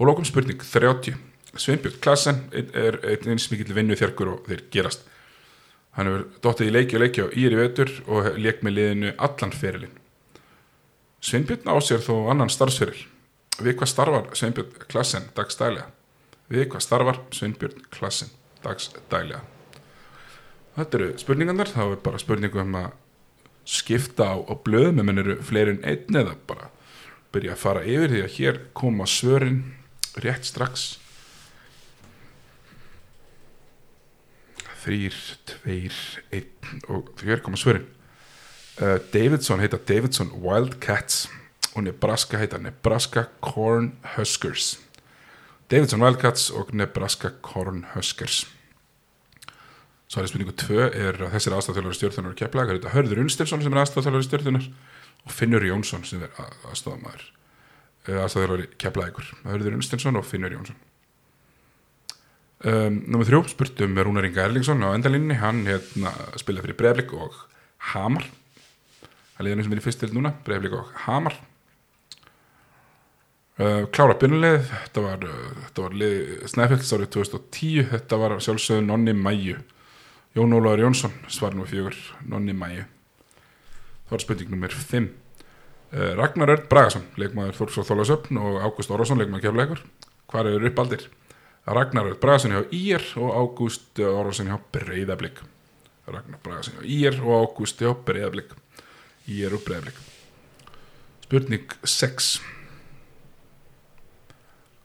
Og 0.00 0.08
lókum 0.08 0.24
spurning 0.24 0.64
30 0.64 1.12
Sveinbjörn 1.56 2.00
Klassen 2.02 2.44
er 2.54 3.00
einn 3.02 3.32
eins 3.32 3.48
mikill 3.50 3.74
vinnu 3.74 3.96
þjarkur 3.98 4.34
og 4.34 4.50
þeir 4.50 4.66
gerast. 4.70 5.06
Hann 5.96 6.06
hefur 6.06 6.26
dóttið 6.44 6.70
í 6.70 6.74
leiki 6.74 6.98
og 6.98 7.02
leiki 7.02 7.24
á 7.26 7.28
Íri 7.34 7.58
vetur 7.58 7.90
og 8.06 8.36
leik 8.38 8.62
með 8.62 8.76
liðinu 8.76 9.14
allan 9.18 9.54
ferilinn. 9.54 9.96
Sveinbjörn 11.20 11.66
á 11.66 11.74
sér 11.82 12.04
þó 12.04 12.30
annan 12.30 12.52
starfsferil. 12.52 13.00
Við 13.60 13.76
hvað 13.76 13.90
starfar 13.92 14.28
Sveinbjörn 14.38 14.86
Klassen 14.88 15.26
dagstælega 15.36 15.90
við 16.50 16.66
hvað 16.72 16.84
starfar 16.84 17.20
Sveinbjörn 17.34 17.86
Klassen 17.94 18.32
dagstælega 18.64 19.42
Þetta 20.76 20.96
eru 20.96 21.08
spurningarnar, 21.18 21.68
þá 21.68 21.82
er 21.90 22.02
bara 22.04 22.20
spurningu 22.22 22.60
um 22.62 22.76
að 22.78 22.92
skipta 23.68 24.30
á, 24.32 24.36
á 24.38 24.54
blöðum 24.64 25.02
mann 25.04 25.20
eru 25.20 25.36
fleiri 25.44 25.74
en 25.76 25.82
einn 25.84 26.20
eða 26.22 26.36
bara 26.48 26.70
byrja 27.34 27.52
að 27.52 27.62
fara 27.62 27.82
yfir 27.84 28.14
því 28.14 28.22
að 28.22 28.36
hér 28.38 28.60
koma 28.80 29.06
svörin 29.10 29.60
rétt 30.24 30.48
strax 30.48 30.86
þrýr, 34.80 35.16
tveir, 35.50 35.96
einn 36.32 36.84
og 36.88 37.10
hér 37.24 37.42
koma 37.44 37.60
svörin. 37.60 37.88
Uh, 38.80 38.96
Davidson 39.12 39.60
heita 39.60 39.76
Davidson 39.76 40.32
Wildcats 40.40 41.26
og 41.74 41.84
Nebraska 41.84 42.38
heita 42.38 42.58
Nebraska 42.58 43.24
Cornhuskers 43.40 44.78
Davidson 45.70 46.02
Wildcats 46.02 46.50
og 46.50 46.74
Nebraska 46.74 47.30
Cornhuskers 47.42 48.46
Svarið 50.10 50.32
spurningu 50.32 50.54
2 50.58 50.78
er 50.88 51.20
að 51.22 51.36
þessir 51.36 51.54
aðstafþjóðlega 51.54 51.98
stjórnunar 51.98 52.38
kepplega, 52.38 52.66
það 52.66 52.72
er 52.72 52.80
þetta 52.80 52.94
Hörður 52.96 53.20
Unstefsson 53.22 53.60
sem 53.62 53.76
er 53.76 53.82
aðstafþjóðlega 53.84 54.26
stjórnunar 54.26 54.64
og 55.20 55.34
Finnur 55.36 55.66
Jónsson 55.68 56.06
sem 56.08 56.24
er 56.26 56.32
aðstafamæður 56.72 57.28
aðstafþjóðlega 58.24 58.80
kepplega 58.82 59.26
Hörður 59.44 59.76
Unstefsson 59.78 60.18
og 60.18 60.26
Finnur 60.26 60.56
Jónsson 60.56 60.80
um, 62.68 62.98
Númið 63.06 63.30
þrjú 63.30 63.42
spurtum 63.52 63.94
með 63.96 64.08
Rúnar 64.08 64.28
Inga 64.28 64.46
Erlingsson 64.48 64.84
á 64.84 64.92
endalínni, 64.92 65.38
hann 65.40 65.62
hérna, 65.68 66.12
spilaði 66.40 66.68
fyrir 66.68 66.80
Breiflik 66.80 67.14
og 67.16 67.36
Hamar. 67.92 68.26
Það 69.00 69.40
er 69.40 69.48
liðinu 69.48 69.66
sem 69.66 69.76
er 69.76 69.82
í 69.82 69.86
fyrst 69.86 70.02
til 70.04 70.12
núna 70.14 70.34
Breiflik 70.46 70.76
og 70.76 70.92
Hamar. 71.06 71.38
Uh, 73.60 73.84
Klára 73.92 74.16
byrnulegð 74.16 74.70
þetta 74.70 75.02
var, 75.04 75.26
þetta 75.66 75.82
var 75.84 75.98
Snæfells 76.48 76.94
árið 76.96 77.10
2010 77.18 77.90
þetta 77.90 78.18
var 78.22 78.38
sjálfsögðu 78.40 78.86
Nonni 78.86 79.12
Mæju 79.12 79.58
Jón 80.36 80.54
Ólaður 80.54 80.84
Jónsson 80.84 81.14
svar 81.26 81.56
nú 81.58 81.64
fjögur 81.66 81.96
nonni 82.22 82.54
mæju 82.54 82.84
þá 84.06 84.12
er 84.14 84.22
spurning 84.22 84.52
nummer 84.52 84.70
5 84.70 85.08
uh, 85.08 86.12
Ragnar 86.20 86.52
Örd 86.54 86.68
Bragason 86.70 87.08
leikmaður 87.18 87.58
Þorpsóð 87.58 87.88
Þólasöfn 87.88 88.38
og 88.38 88.60
Ágúst 88.62 88.92
Orvason 88.94 89.18
leikmaður 89.18 89.48
kefleikur 89.48 89.82
hvað 90.30 90.52
eru 90.52 90.70
uppaldir 90.70 91.08
Ragnar 91.66 92.08
Örd 92.10 92.20
Bragason 92.22 92.54
hjá 92.54 92.62
Ír 92.72 93.04
og 93.20 93.34
Ágúst 93.36 94.00
Orvason 94.04 94.48
hjá 94.48 94.56
Breiðablík 94.72 95.42
Ragnar 96.08 96.40
Bragason 96.44 96.78
hjá 96.78 96.86
Ír 96.86 97.20
og 97.20 97.50
Ágúst 97.50 97.82
hjá 97.82 97.92
Breiðablík 98.06 98.54
Ír 99.28 99.54
og 99.54 99.66
Breiðablík 99.66 100.00
spurning 101.26 101.76
6 101.84 102.32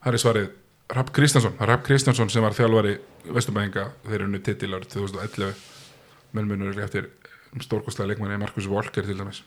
það 0.05 0.13
er 0.13 0.21
svarið. 0.21 0.53
Rapp 0.93 1.09
Kristjánsson, 1.09 1.55
Rapp 1.65 1.81
Kristjánsson 1.81 2.29
sem 2.29 2.43
var 2.45 2.53
þjálfari 2.53 2.99
Vesturbæðinga 3.33 3.88
þeir 4.03 4.15
eru 4.19 4.27
unni 4.27 4.41
titil 4.45 4.75
árið 4.75 4.91
2011 4.99 5.63
mennmunur 6.38 6.77
eftir 6.83 7.07
stórkostlega 7.63 8.11
leikmanni 8.11 8.38
Markus 8.38 8.67
Volker 8.69 9.07
til 9.07 9.17
dæmis. 9.17 9.41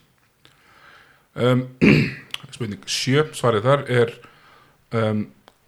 Um, 1.38 1.68
spurning 2.54 2.82
7 2.82 3.36
svarið 3.38 3.68
þar 3.68 3.84
er 4.00 4.14
um, 4.98 5.22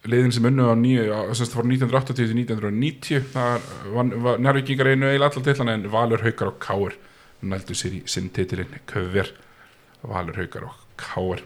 liðin 0.09 0.33
sem 0.33 0.47
unnu 0.49 0.71
á, 0.73 0.75
nýju, 0.79 1.13
á 1.13 1.21
1980-1990 1.37 3.31
það 3.35 3.71
var 3.93 4.41
nærvíkingar 4.41 4.93
einu 4.95 5.11
eil 5.11 5.21
allar 5.21 5.45
tillana 5.45 5.77
en 5.77 5.89
Valur 5.93 6.25
Haukar 6.25 6.55
og 6.55 6.61
Káur 6.63 6.97
nældu 7.41 7.77
sér 7.77 7.97
í 7.99 8.03
sinn 8.09 8.29
titilinn. 8.33 8.81
Köver 8.89 9.33
Valur 10.01 10.37
Haukar 10.41 10.71
og 10.71 10.77
Káur 11.01 11.45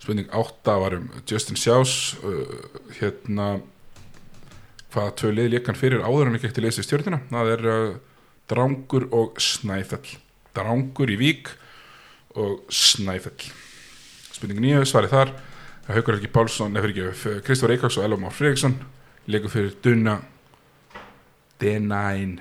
spurning 0.00 0.30
8 0.32 0.76
var 0.80 0.96
um 0.96 1.10
Justin 1.28 1.58
Sjás 1.60 2.16
uh, 2.24 2.48
hérna 2.98 3.60
hvaða 4.90 5.12
tvö 5.20 5.32
lið 5.36 5.50
líkan 5.54 5.78
fyrir 5.78 6.02
áður 6.02 6.30
en 6.30 6.34
við 6.34 6.46
gekk 6.46 6.56
til 6.56 6.64
leysi 6.66 6.84
stjórnina 6.86 7.20
það 7.30 7.52
er 7.54 7.66
uh, 7.68 7.98
Drangur 8.50 9.06
og 9.14 9.38
Snæfell. 9.38 10.16
Drangur 10.56 11.12
í 11.12 11.18
Vík 11.20 11.52
og 12.34 12.64
Snæfell. 12.66 13.52
Spurning 14.34 14.58
nýju, 14.64 14.82
svarið 14.88 15.14
þar 15.14 15.32
Haukur 15.88 16.14
Helgi 16.14 16.28
Pálsson, 16.28 16.74
nefnir 16.74 16.92
ekki 16.92 17.40
Kristóf 17.46 17.70
Reykjavíks 17.70 17.98
og 17.98 18.04
Elvar 18.04 18.20
Már 18.20 18.34
Fredriksson 18.34 18.76
leikur 19.30 19.50
fyrir 19.50 19.72
Dunna 19.84 20.20
Denain 21.60 22.40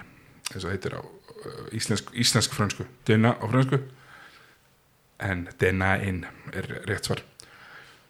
eins 0.53 0.65
og 0.65 0.71
heitir 0.73 0.95
á 0.97 1.01
uh, 1.01 1.65
íslensk, 1.75 2.11
íslensk 2.13 2.53
frönsku. 2.55 2.85
Dunna 3.07 3.35
á 3.37 3.45
frönsku. 3.49 3.81
En 5.19 5.47
Denain 5.59 6.25
er 6.53 6.69
rétt 6.87 7.09
svar. 7.09 7.23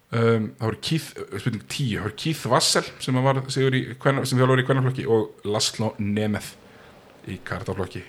Um, 0.09 0.51
það 0.57 0.65
voru 0.65 0.79
Keith, 0.81 1.09
spurning 1.37 1.65
10 1.69 1.89
það 1.95 2.05
voru 2.07 2.15
Keith 2.17 2.49
Vassel 2.49 2.87
sem 2.99 3.19
var 3.21 3.43
sigur 3.53 3.75
í, 3.77 3.83
sem 4.25 4.39
þjálfur 4.39 4.63
í 4.63 4.65
kvennaflokki 4.65 5.05
og 5.05 5.43
Laszlo 5.45 5.91
Nemeth 6.01 6.55
í 7.29 7.37
kartaflokki 7.45 8.01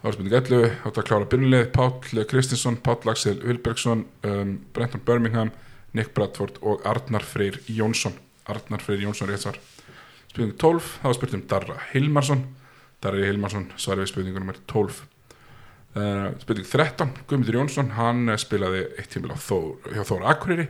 spurning 0.00 0.32
11 0.32 0.78
átt 0.88 0.96
að 0.96 1.08
klára 1.10 1.28
byrjunlið 1.28 1.66
Páll 1.76 2.24
Kristinsson, 2.30 2.78
Páll 2.80 3.10
Axel 3.12 3.36
Vilbergsson 3.42 4.06
um, 4.24 4.54
Brenton 4.72 5.02
Birmingham 5.04 5.50
Nick 5.92 6.14
Bradford 6.16 6.56
og 6.62 6.86
Arnar 6.88 7.26
Freyr 7.26 7.58
Jónsson. 7.68 8.14
Arnar 8.48 8.80
Freyr 8.80 9.02
Jónsson 9.04 9.28
rétt 9.28 9.44
svar. 9.44 9.58
Spurning 10.30 10.54
12, 10.56 10.88
það 11.02 11.08
var 11.10 11.18
spurt 11.18 11.36
um 11.36 11.46
Darra 11.50 11.76
Hilmarsson. 11.90 12.46
Darri 13.02 13.26
Hilmarsson 13.26 13.68
svarði 13.80 14.06
við 14.06 14.12
spurningunum 14.12 14.52
er 14.52 14.60
12 14.70 15.00
uh, 15.96 16.26
spurning 16.42 16.68
13, 16.68 17.14
Guðmundur 17.26 17.60
Jónsson 17.60 17.94
hann 17.96 18.32
spilaði 18.40 18.86
eitt 19.00 19.12
tímil 19.12 19.32
á 19.32 19.38
Þór, 19.40 20.00
Þóra 20.04 20.32
Akureyri 20.34 20.66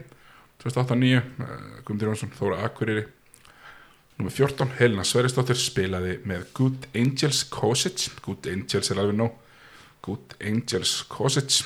2008-2009 0.63 1.19
uh, 1.19 1.57
Guðmundur 1.85 2.11
Jónsson, 2.11 2.31
Þóra 2.37 2.61
Akureyri 2.67 3.05
Númer 4.21 4.33
14, 4.37 4.75
Helena 4.77 5.01
Sveristóttir 5.01 5.57
spilaði 5.57 6.19
með 6.29 6.43
Good 6.53 6.83
Angels 6.93 7.39
Kosic 7.49 8.03
Good 8.21 8.45
Angels 8.51 8.91
er 8.93 8.99
alveg 9.01 9.17
nóg. 9.17 9.31
Good 10.05 10.35
Angels 10.45 10.91
Kosic 11.09 11.63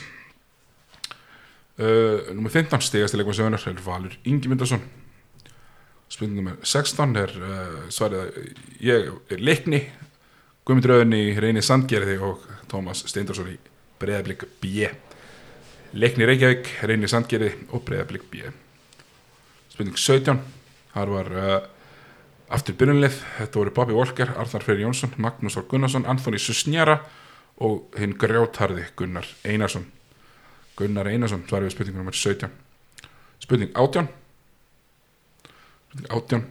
uh, 1.84 2.32
Númer 2.32 2.54
15, 2.54 2.80
stigast 2.80 3.18
í 3.18 3.20
leikmann 3.20 3.36
sögunar 3.36 3.66
er 3.68 3.84
Valur 3.84 4.16
Ingi 4.24 4.48
Myndarsson 4.48 4.80
Spurning 6.08 6.40
nummer 6.40 6.56
16 6.64 7.20
er 7.20 7.36
uh, 7.42 7.76
svarið 7.92 8.40
ég 8.80 9.12
er 9.36 9.44
leikni 9.44 9.84
Guðmundur 10.64 10.96
Öðun 11.02 11.20
í 11.20 11.36
reyni 11.36 11.60
Sandgerði 11.60 12.16
og 12.24 12.48
Tómas 12.72 13.04
Steindorsson 13.12 13.52
í 13.52 13.60
Breiðablík 14.00 14.48
B. 14.64 14.88
Leikni 15.92 16.32
Reykjavík, 16.32 16.72
reyni 16.88 17.12
Sandgerði 17.12 17.52
og 17.76 17.84
Breiðablík 17.84 18.32
B. 18.32 18.48
Spurning 19.76 20.00
17 20.00 20.40
þar 20.96 21.18
var 21.20 21.36
uh, 21.36 21.58
aftur 22.54 22.76
byrjunlið, 22.78 23.22
þetta 23.40 23.60
voru 23.60 23.74
Bobby 23.76 23.96
Walker 23.98 24.34
Arnar 24.36 24.64
Freyr 24.66 24.84
Jónsson, 24.84 25.16
Magnús 25.18 25.58
Þór 25.58 25.70
Gunnarsson 25.72 26.06
Anthony 26.10 26.42
Susnjara 26.42 27.00
og 27.64 27.96
hinn 28.00 28.18
grjótharði 28.20 28.86
Gunnar 29.00 29.28
Einarsson. 29.48 29.88
Gunnar 30.76 31.08
Einarsson 31.10 31.46
svarið 31.48 31.70
við 31.70 31.76
spurning 31.78 32.00
nummer 32.02 32.16
17 32.16 32.52
Spurning 33.46 33.72
18 33.76 34.08
átján. 36.12 36.46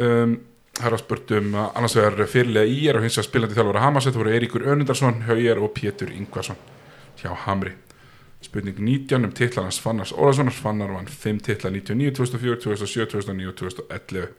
Um, 0.00 0.36
það 0.72 0.86
er 0.88 0.94
að 0.96 1.02
spurt 1.02 1.32
um 1.36 1.56
að 1.60 1.78
annars 1.78 1.96
vegar 1.98 2.28
fyrirlega 2.30 2.72
í 2.72 2.84
er 2.88 2.98
og 2.98 3.04
hins 3.04 3.18
vegar 3.18 3.28
spilandi 3.28 3.56
þjálfur 3.56 3.78
að 3.78 3.84
Hamas 3.84 4.06
þetta 4.08 4.20
voru 4.22 4.32
Eiríkur 4.32 4.66
Önundarsson, 4.72 5.24
Haujar 5.28 5.60
og 5.60 5.74
Pétur 5.76 6.12
Ingvarsson 6.14 6.60
hjá 7.20 7.34
Hamri. 7.44 7.74
Spurning 8.42 8.78
19 8.80 9.28
um 9.28 9.34
titlarnas 9.36 9.78
Fannars 9.80 10.14
Ólasonar 10.16 10.56
Fannar 10.56 10.94
vann 10.94 11.06
5 11.06 11.42
titlar 11.46 11.74
99, 11.74 12.16
2004, 12.16 12.62
2007, 12.64 13.10
2009 13.12 13.50
og 13.52 13.58
2011 13.60 14.32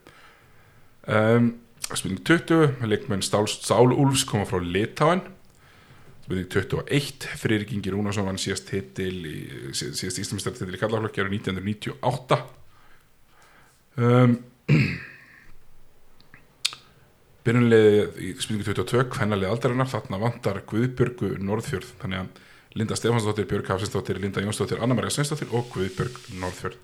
um, 1.07 1.53
spurning 1.91 2.23
20 2.23 2.87
leikmenn 2.87 3.23
Stál, 3.25 3.47
Stál 3.51 3.93
Úlfs 3.93 4.25
koma 4.29 4.47
frá 4.49 4.59
Litáin 4.63 5.23
spurning 6.23 6.49
21 6.49 7.29
Friðrik 7.41 7.73
Ingi 7.75 7.93
Rúnarsson 7.93 8.27
vann 8.27 8.41
síðast 8.41 8.71
íslamistar 8.73 10.55
titil 10.55 10.75
í 10.75 10.81
kallaflokki 10.81 11.23
árið 11.23 11.39
1998 11.41 12.39
um, 13.99 14.37
byrjunlega 17.43 18.05
í 18.23 18.31
spurningu 18.39 18.65
22 18.69 19.03
hvernalið 19.11 19.51
aldarinnar. 19.51 19.89
Þarna 19.91 20.19
vantar 20.21 20.61
Guðbjörgu 20.69 21.35
Norðfjörð 21.43 21.91
þannig 22.01 22.23
að 22.23 22.41
Linda 22.79 22.97
Stefansdóttir, 22.97 23.47
Björg 23.49 23.69
Hafsinsdóttir 23.69 24.17
Linda 24.21 24.41
Jónsdóttir, 24.41 24.79
Anna-Maria 24.81 25.13
Sveinsdóttir 25.13 25.51
og 25.53 25.67
Guðbjörg 25.73 26.15
Norðfjörð. 26.39 26.79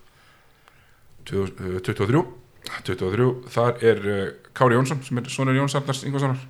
23 1.29 2.23
23, 2.67 3.28
þar 3.54 3.84
er 3.86 4.00
uh, 4.06 4.22
Kári 4.58 4.78
Jónsson 4.78 5.02
sem 5.06 5.19
er 5.19 5.30
sonur 5.32 5.58
Jóns 5.58 5.76
Arnars 5.78 6.04
Ingvarssonar 6.08 6.41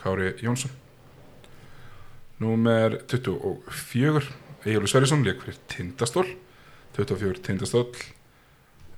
Kári 0.00 0.34
Jónsson. 0.44 0.70
Númer 2.42 3.00
24 3.08 4.30
Egilur 4.66 4.90
Sverrisson 4.90 5.24
leik 5.24 5.42
fyrir 5.42 5.58
Tindastól. 5.72 6.28
24 6.96 7.42
Tindastól. 7.42 7.90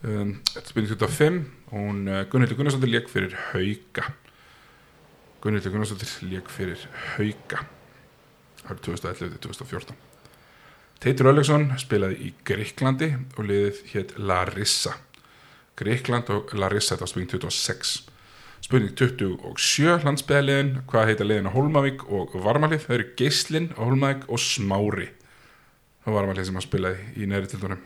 Um, 0.03 0.37
spurning 0.63 0.93
25 0.93 1.41
hún 1.73 2.05
uh, 2.07 2.23
Gunnhildur 2.31 2.61
Gunnarsdóttir 2.61 2.93
leik 2.93 3.11
fyrir 3.11 3.35
Hauka. 3.51 4.13
Gunnhildur 5.43 5.75
Gunnarsdóttir 5.75 6.31
leik 6.31 6.53
fyrir 6.53 6.87
Hauka. 7.17 7.65
Árið 8.69 8.85
2011-2014 8.89 9.97
Teitur 10.99 11.31
Ölleksson 11.31 11.69
spilaði 11.79 12.19
í 12.27 12.31
Greiklandi 12.47 13.13
og 13.37 13.47
liðið 13.47 13.83
hétt 13.93 14.17
Larissa 14.19 14.97
Greikland 15.79 16.31
og 16.35 16.55
Larissa 16.59 16.95
þetta 16.95 17.07
var 17.07 17.13
spurning 17.13 17.31
26 17.33 17.95
spurning 18.65 18.95
27 18.99 20.05
landsbyðaliðin 20.05 20.75
hvað 20.91 21.13
heita 21.13 21.27
liðin 21.27 21.49
á 21.49 21.55
Holmavík 21.55 22.03
og 22.11 22.35
Varmalið? 22.43 22.85
Það 22.87 22.97
eru 22.99 23.09
Geislin 23.21 23.71
á 23.79 23.81
Holmavík 23.85 24.27
og 24.29 24.43
Smári 24.43 25.09
það 26.03 26.13
var 26.13 26.21
Varmalið 26.23 26.49
sem 26.49 26.59
að 26.59 26.67
spilaði 26.67 27.09
í 27.17 27.29
neðri 27.31 27.53
tildunum 27.53 27.85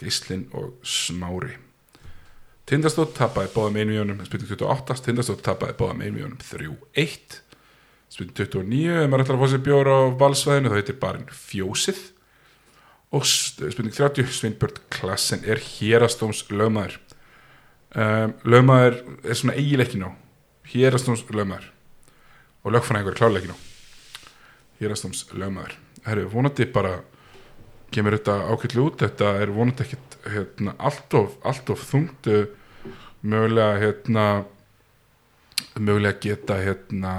Geislin 0.00 0.48
og 0.58 0.74
Smári. 0.82 1.54
Tindastótt 2.64 3.12
tapaði 3.16 3.52
báðum 3.52 3.76
einu 3.78 3.92
mjónum 3.92 4.20
spurning 4.24 4.48
28, 4.48 4.96
Tindastótt 5.04 5.42
tapaði 5.44 5.76
báðum 5.78 6.00
einu 6.02 6.16
mjónum 6.18 6.38
3-1 6.40 7.38
spurning 8.08 8.36
29, 8.38 9.02
ef 9.02 9.10
maður 9.10 9.24
ætlar 9.26 9.38
að 9.38 9.44
fá 9.44 9.52
sér 9.52 9.64
bjóra 9.66 9.98
á 10.00 10.02
valsvæðinu 10.22 10.72
þá 10.72 10.76
heitir 10.78 10.98
barinn 11.02 11.28
Fjósið 11.34 12.00
og 13.14 13.26
spurning 13.28 13.94
30, 13.94 14.32
Sveinbjörn 14.34 14.82
Klassen 14.92 15.44
er 15.46 15.62
hérastóms 15.62 16.42
lögmaður 16.50 16.98
um, 17.94 18.34
lögmaður 18.42 19.00
er 19.22 19.38
svona 19.38 19.56
eigilegki 19.60 20.02
ná 20.02 20.10
hérastóms 20.72 21.24
lögmaður 21.30 21.70
og 22.64 22.74
lögfræðingur 22.74 23.18
kláleiki 23.18 23.52
ná 23.52 23.56
hérastóms 24.80 25.26
lögmaður 25.32 25.78
er 26.04 26.24
vonandi 26.32 26.66
bara 26.68 26.98
kemur 27.94 28.16
þetta 28.16 28.38
ákveldu 28.50 28.88
út. 28.88 28.98
Þetta 29.02 29.30
er 29.42 29.52
vonandi 29.54 29.86
ekkit 29.86 30.18
hérna, 30.34 30.74
allt, 30.78 31.16
of, 31.18 31.38
allt 31.46 31.70
of 31.72 31.84
þungt. 31.90 32.28
Uh, 32.28 32.90
mögulega 33.24 33.78
hérna 33.80 34.26
mögulega 35.80 36.18
geta 36.20 36.58
hérna 36.60 37.14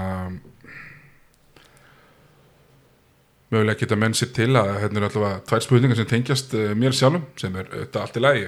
mögulega 3.52 3.80
geta 3.82 3.98
menn 3.98 4.16
sér 4.16 4.32
til 4.34 4.52
að 4.58 4.72
hérna 4.82 5.00
er 5.00 5.08
allavega 5.08 5.42
tvær 5.48 5.64
spurningar 5.64 5.98
sem 6.00 6.08
tengjast 6.10 6.54
uh, 6.58 6.70
mér 6.78 6.96
sjálfum 6.96 7.26
sem 7.40 7.58
er 7.60 7.68
þetta 7.72 8.02
allt 8.02 8.18
í 8.18 8.22
lagi. 8.24 8.46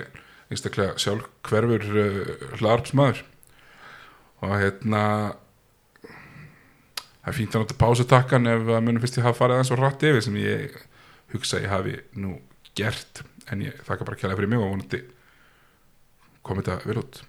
Einstaklega 0.49 0.97
sjálf 1.03 1.29
hverfur 1.49 1.85
uh, 1.93 2.33
hlarpsmaður 2.59 3.23
og 4.47 4.55
hérna 4.55 5.03
það 7.23 7.31
er 7.33 7.37
fínt 7.37 7.57
að 7.57 7.65
nota 7.65 7.79
pásutakkan 7.79 8.51
ef 8.51 8.69
að 8.71 8.85
munum 8.87 9.03
fyrst 9.03 9.19
ég 9.19 9.27
hafa 9.27 9.43
farið 9.43 9.59
aðeins 9.59 9.73
og 9.75 9.83
rætt 9.83 10.07
yfir 10.09 10.25
sem 10.25 10.39
ég 10.41 10.79
hugsa 11.35 11.63
ég 11.63 11.73
hafi 11.73 11.97
nú 12.17 12.39
gert. 12.79 13.25
En 13.49 13.65
ég 13.65 13.77
þakka 13.87 14.07
bara 14.07 14.21
kjælega 14.21 14.39
fyrir 14.41 14.53
mig 14.53 14.63
og 14.63 14.71
vonandi 14.73 15.03
komið 16.47 16.71
þetta 16.71 16.89
vel 16.91 17.03
út 17.03 17.21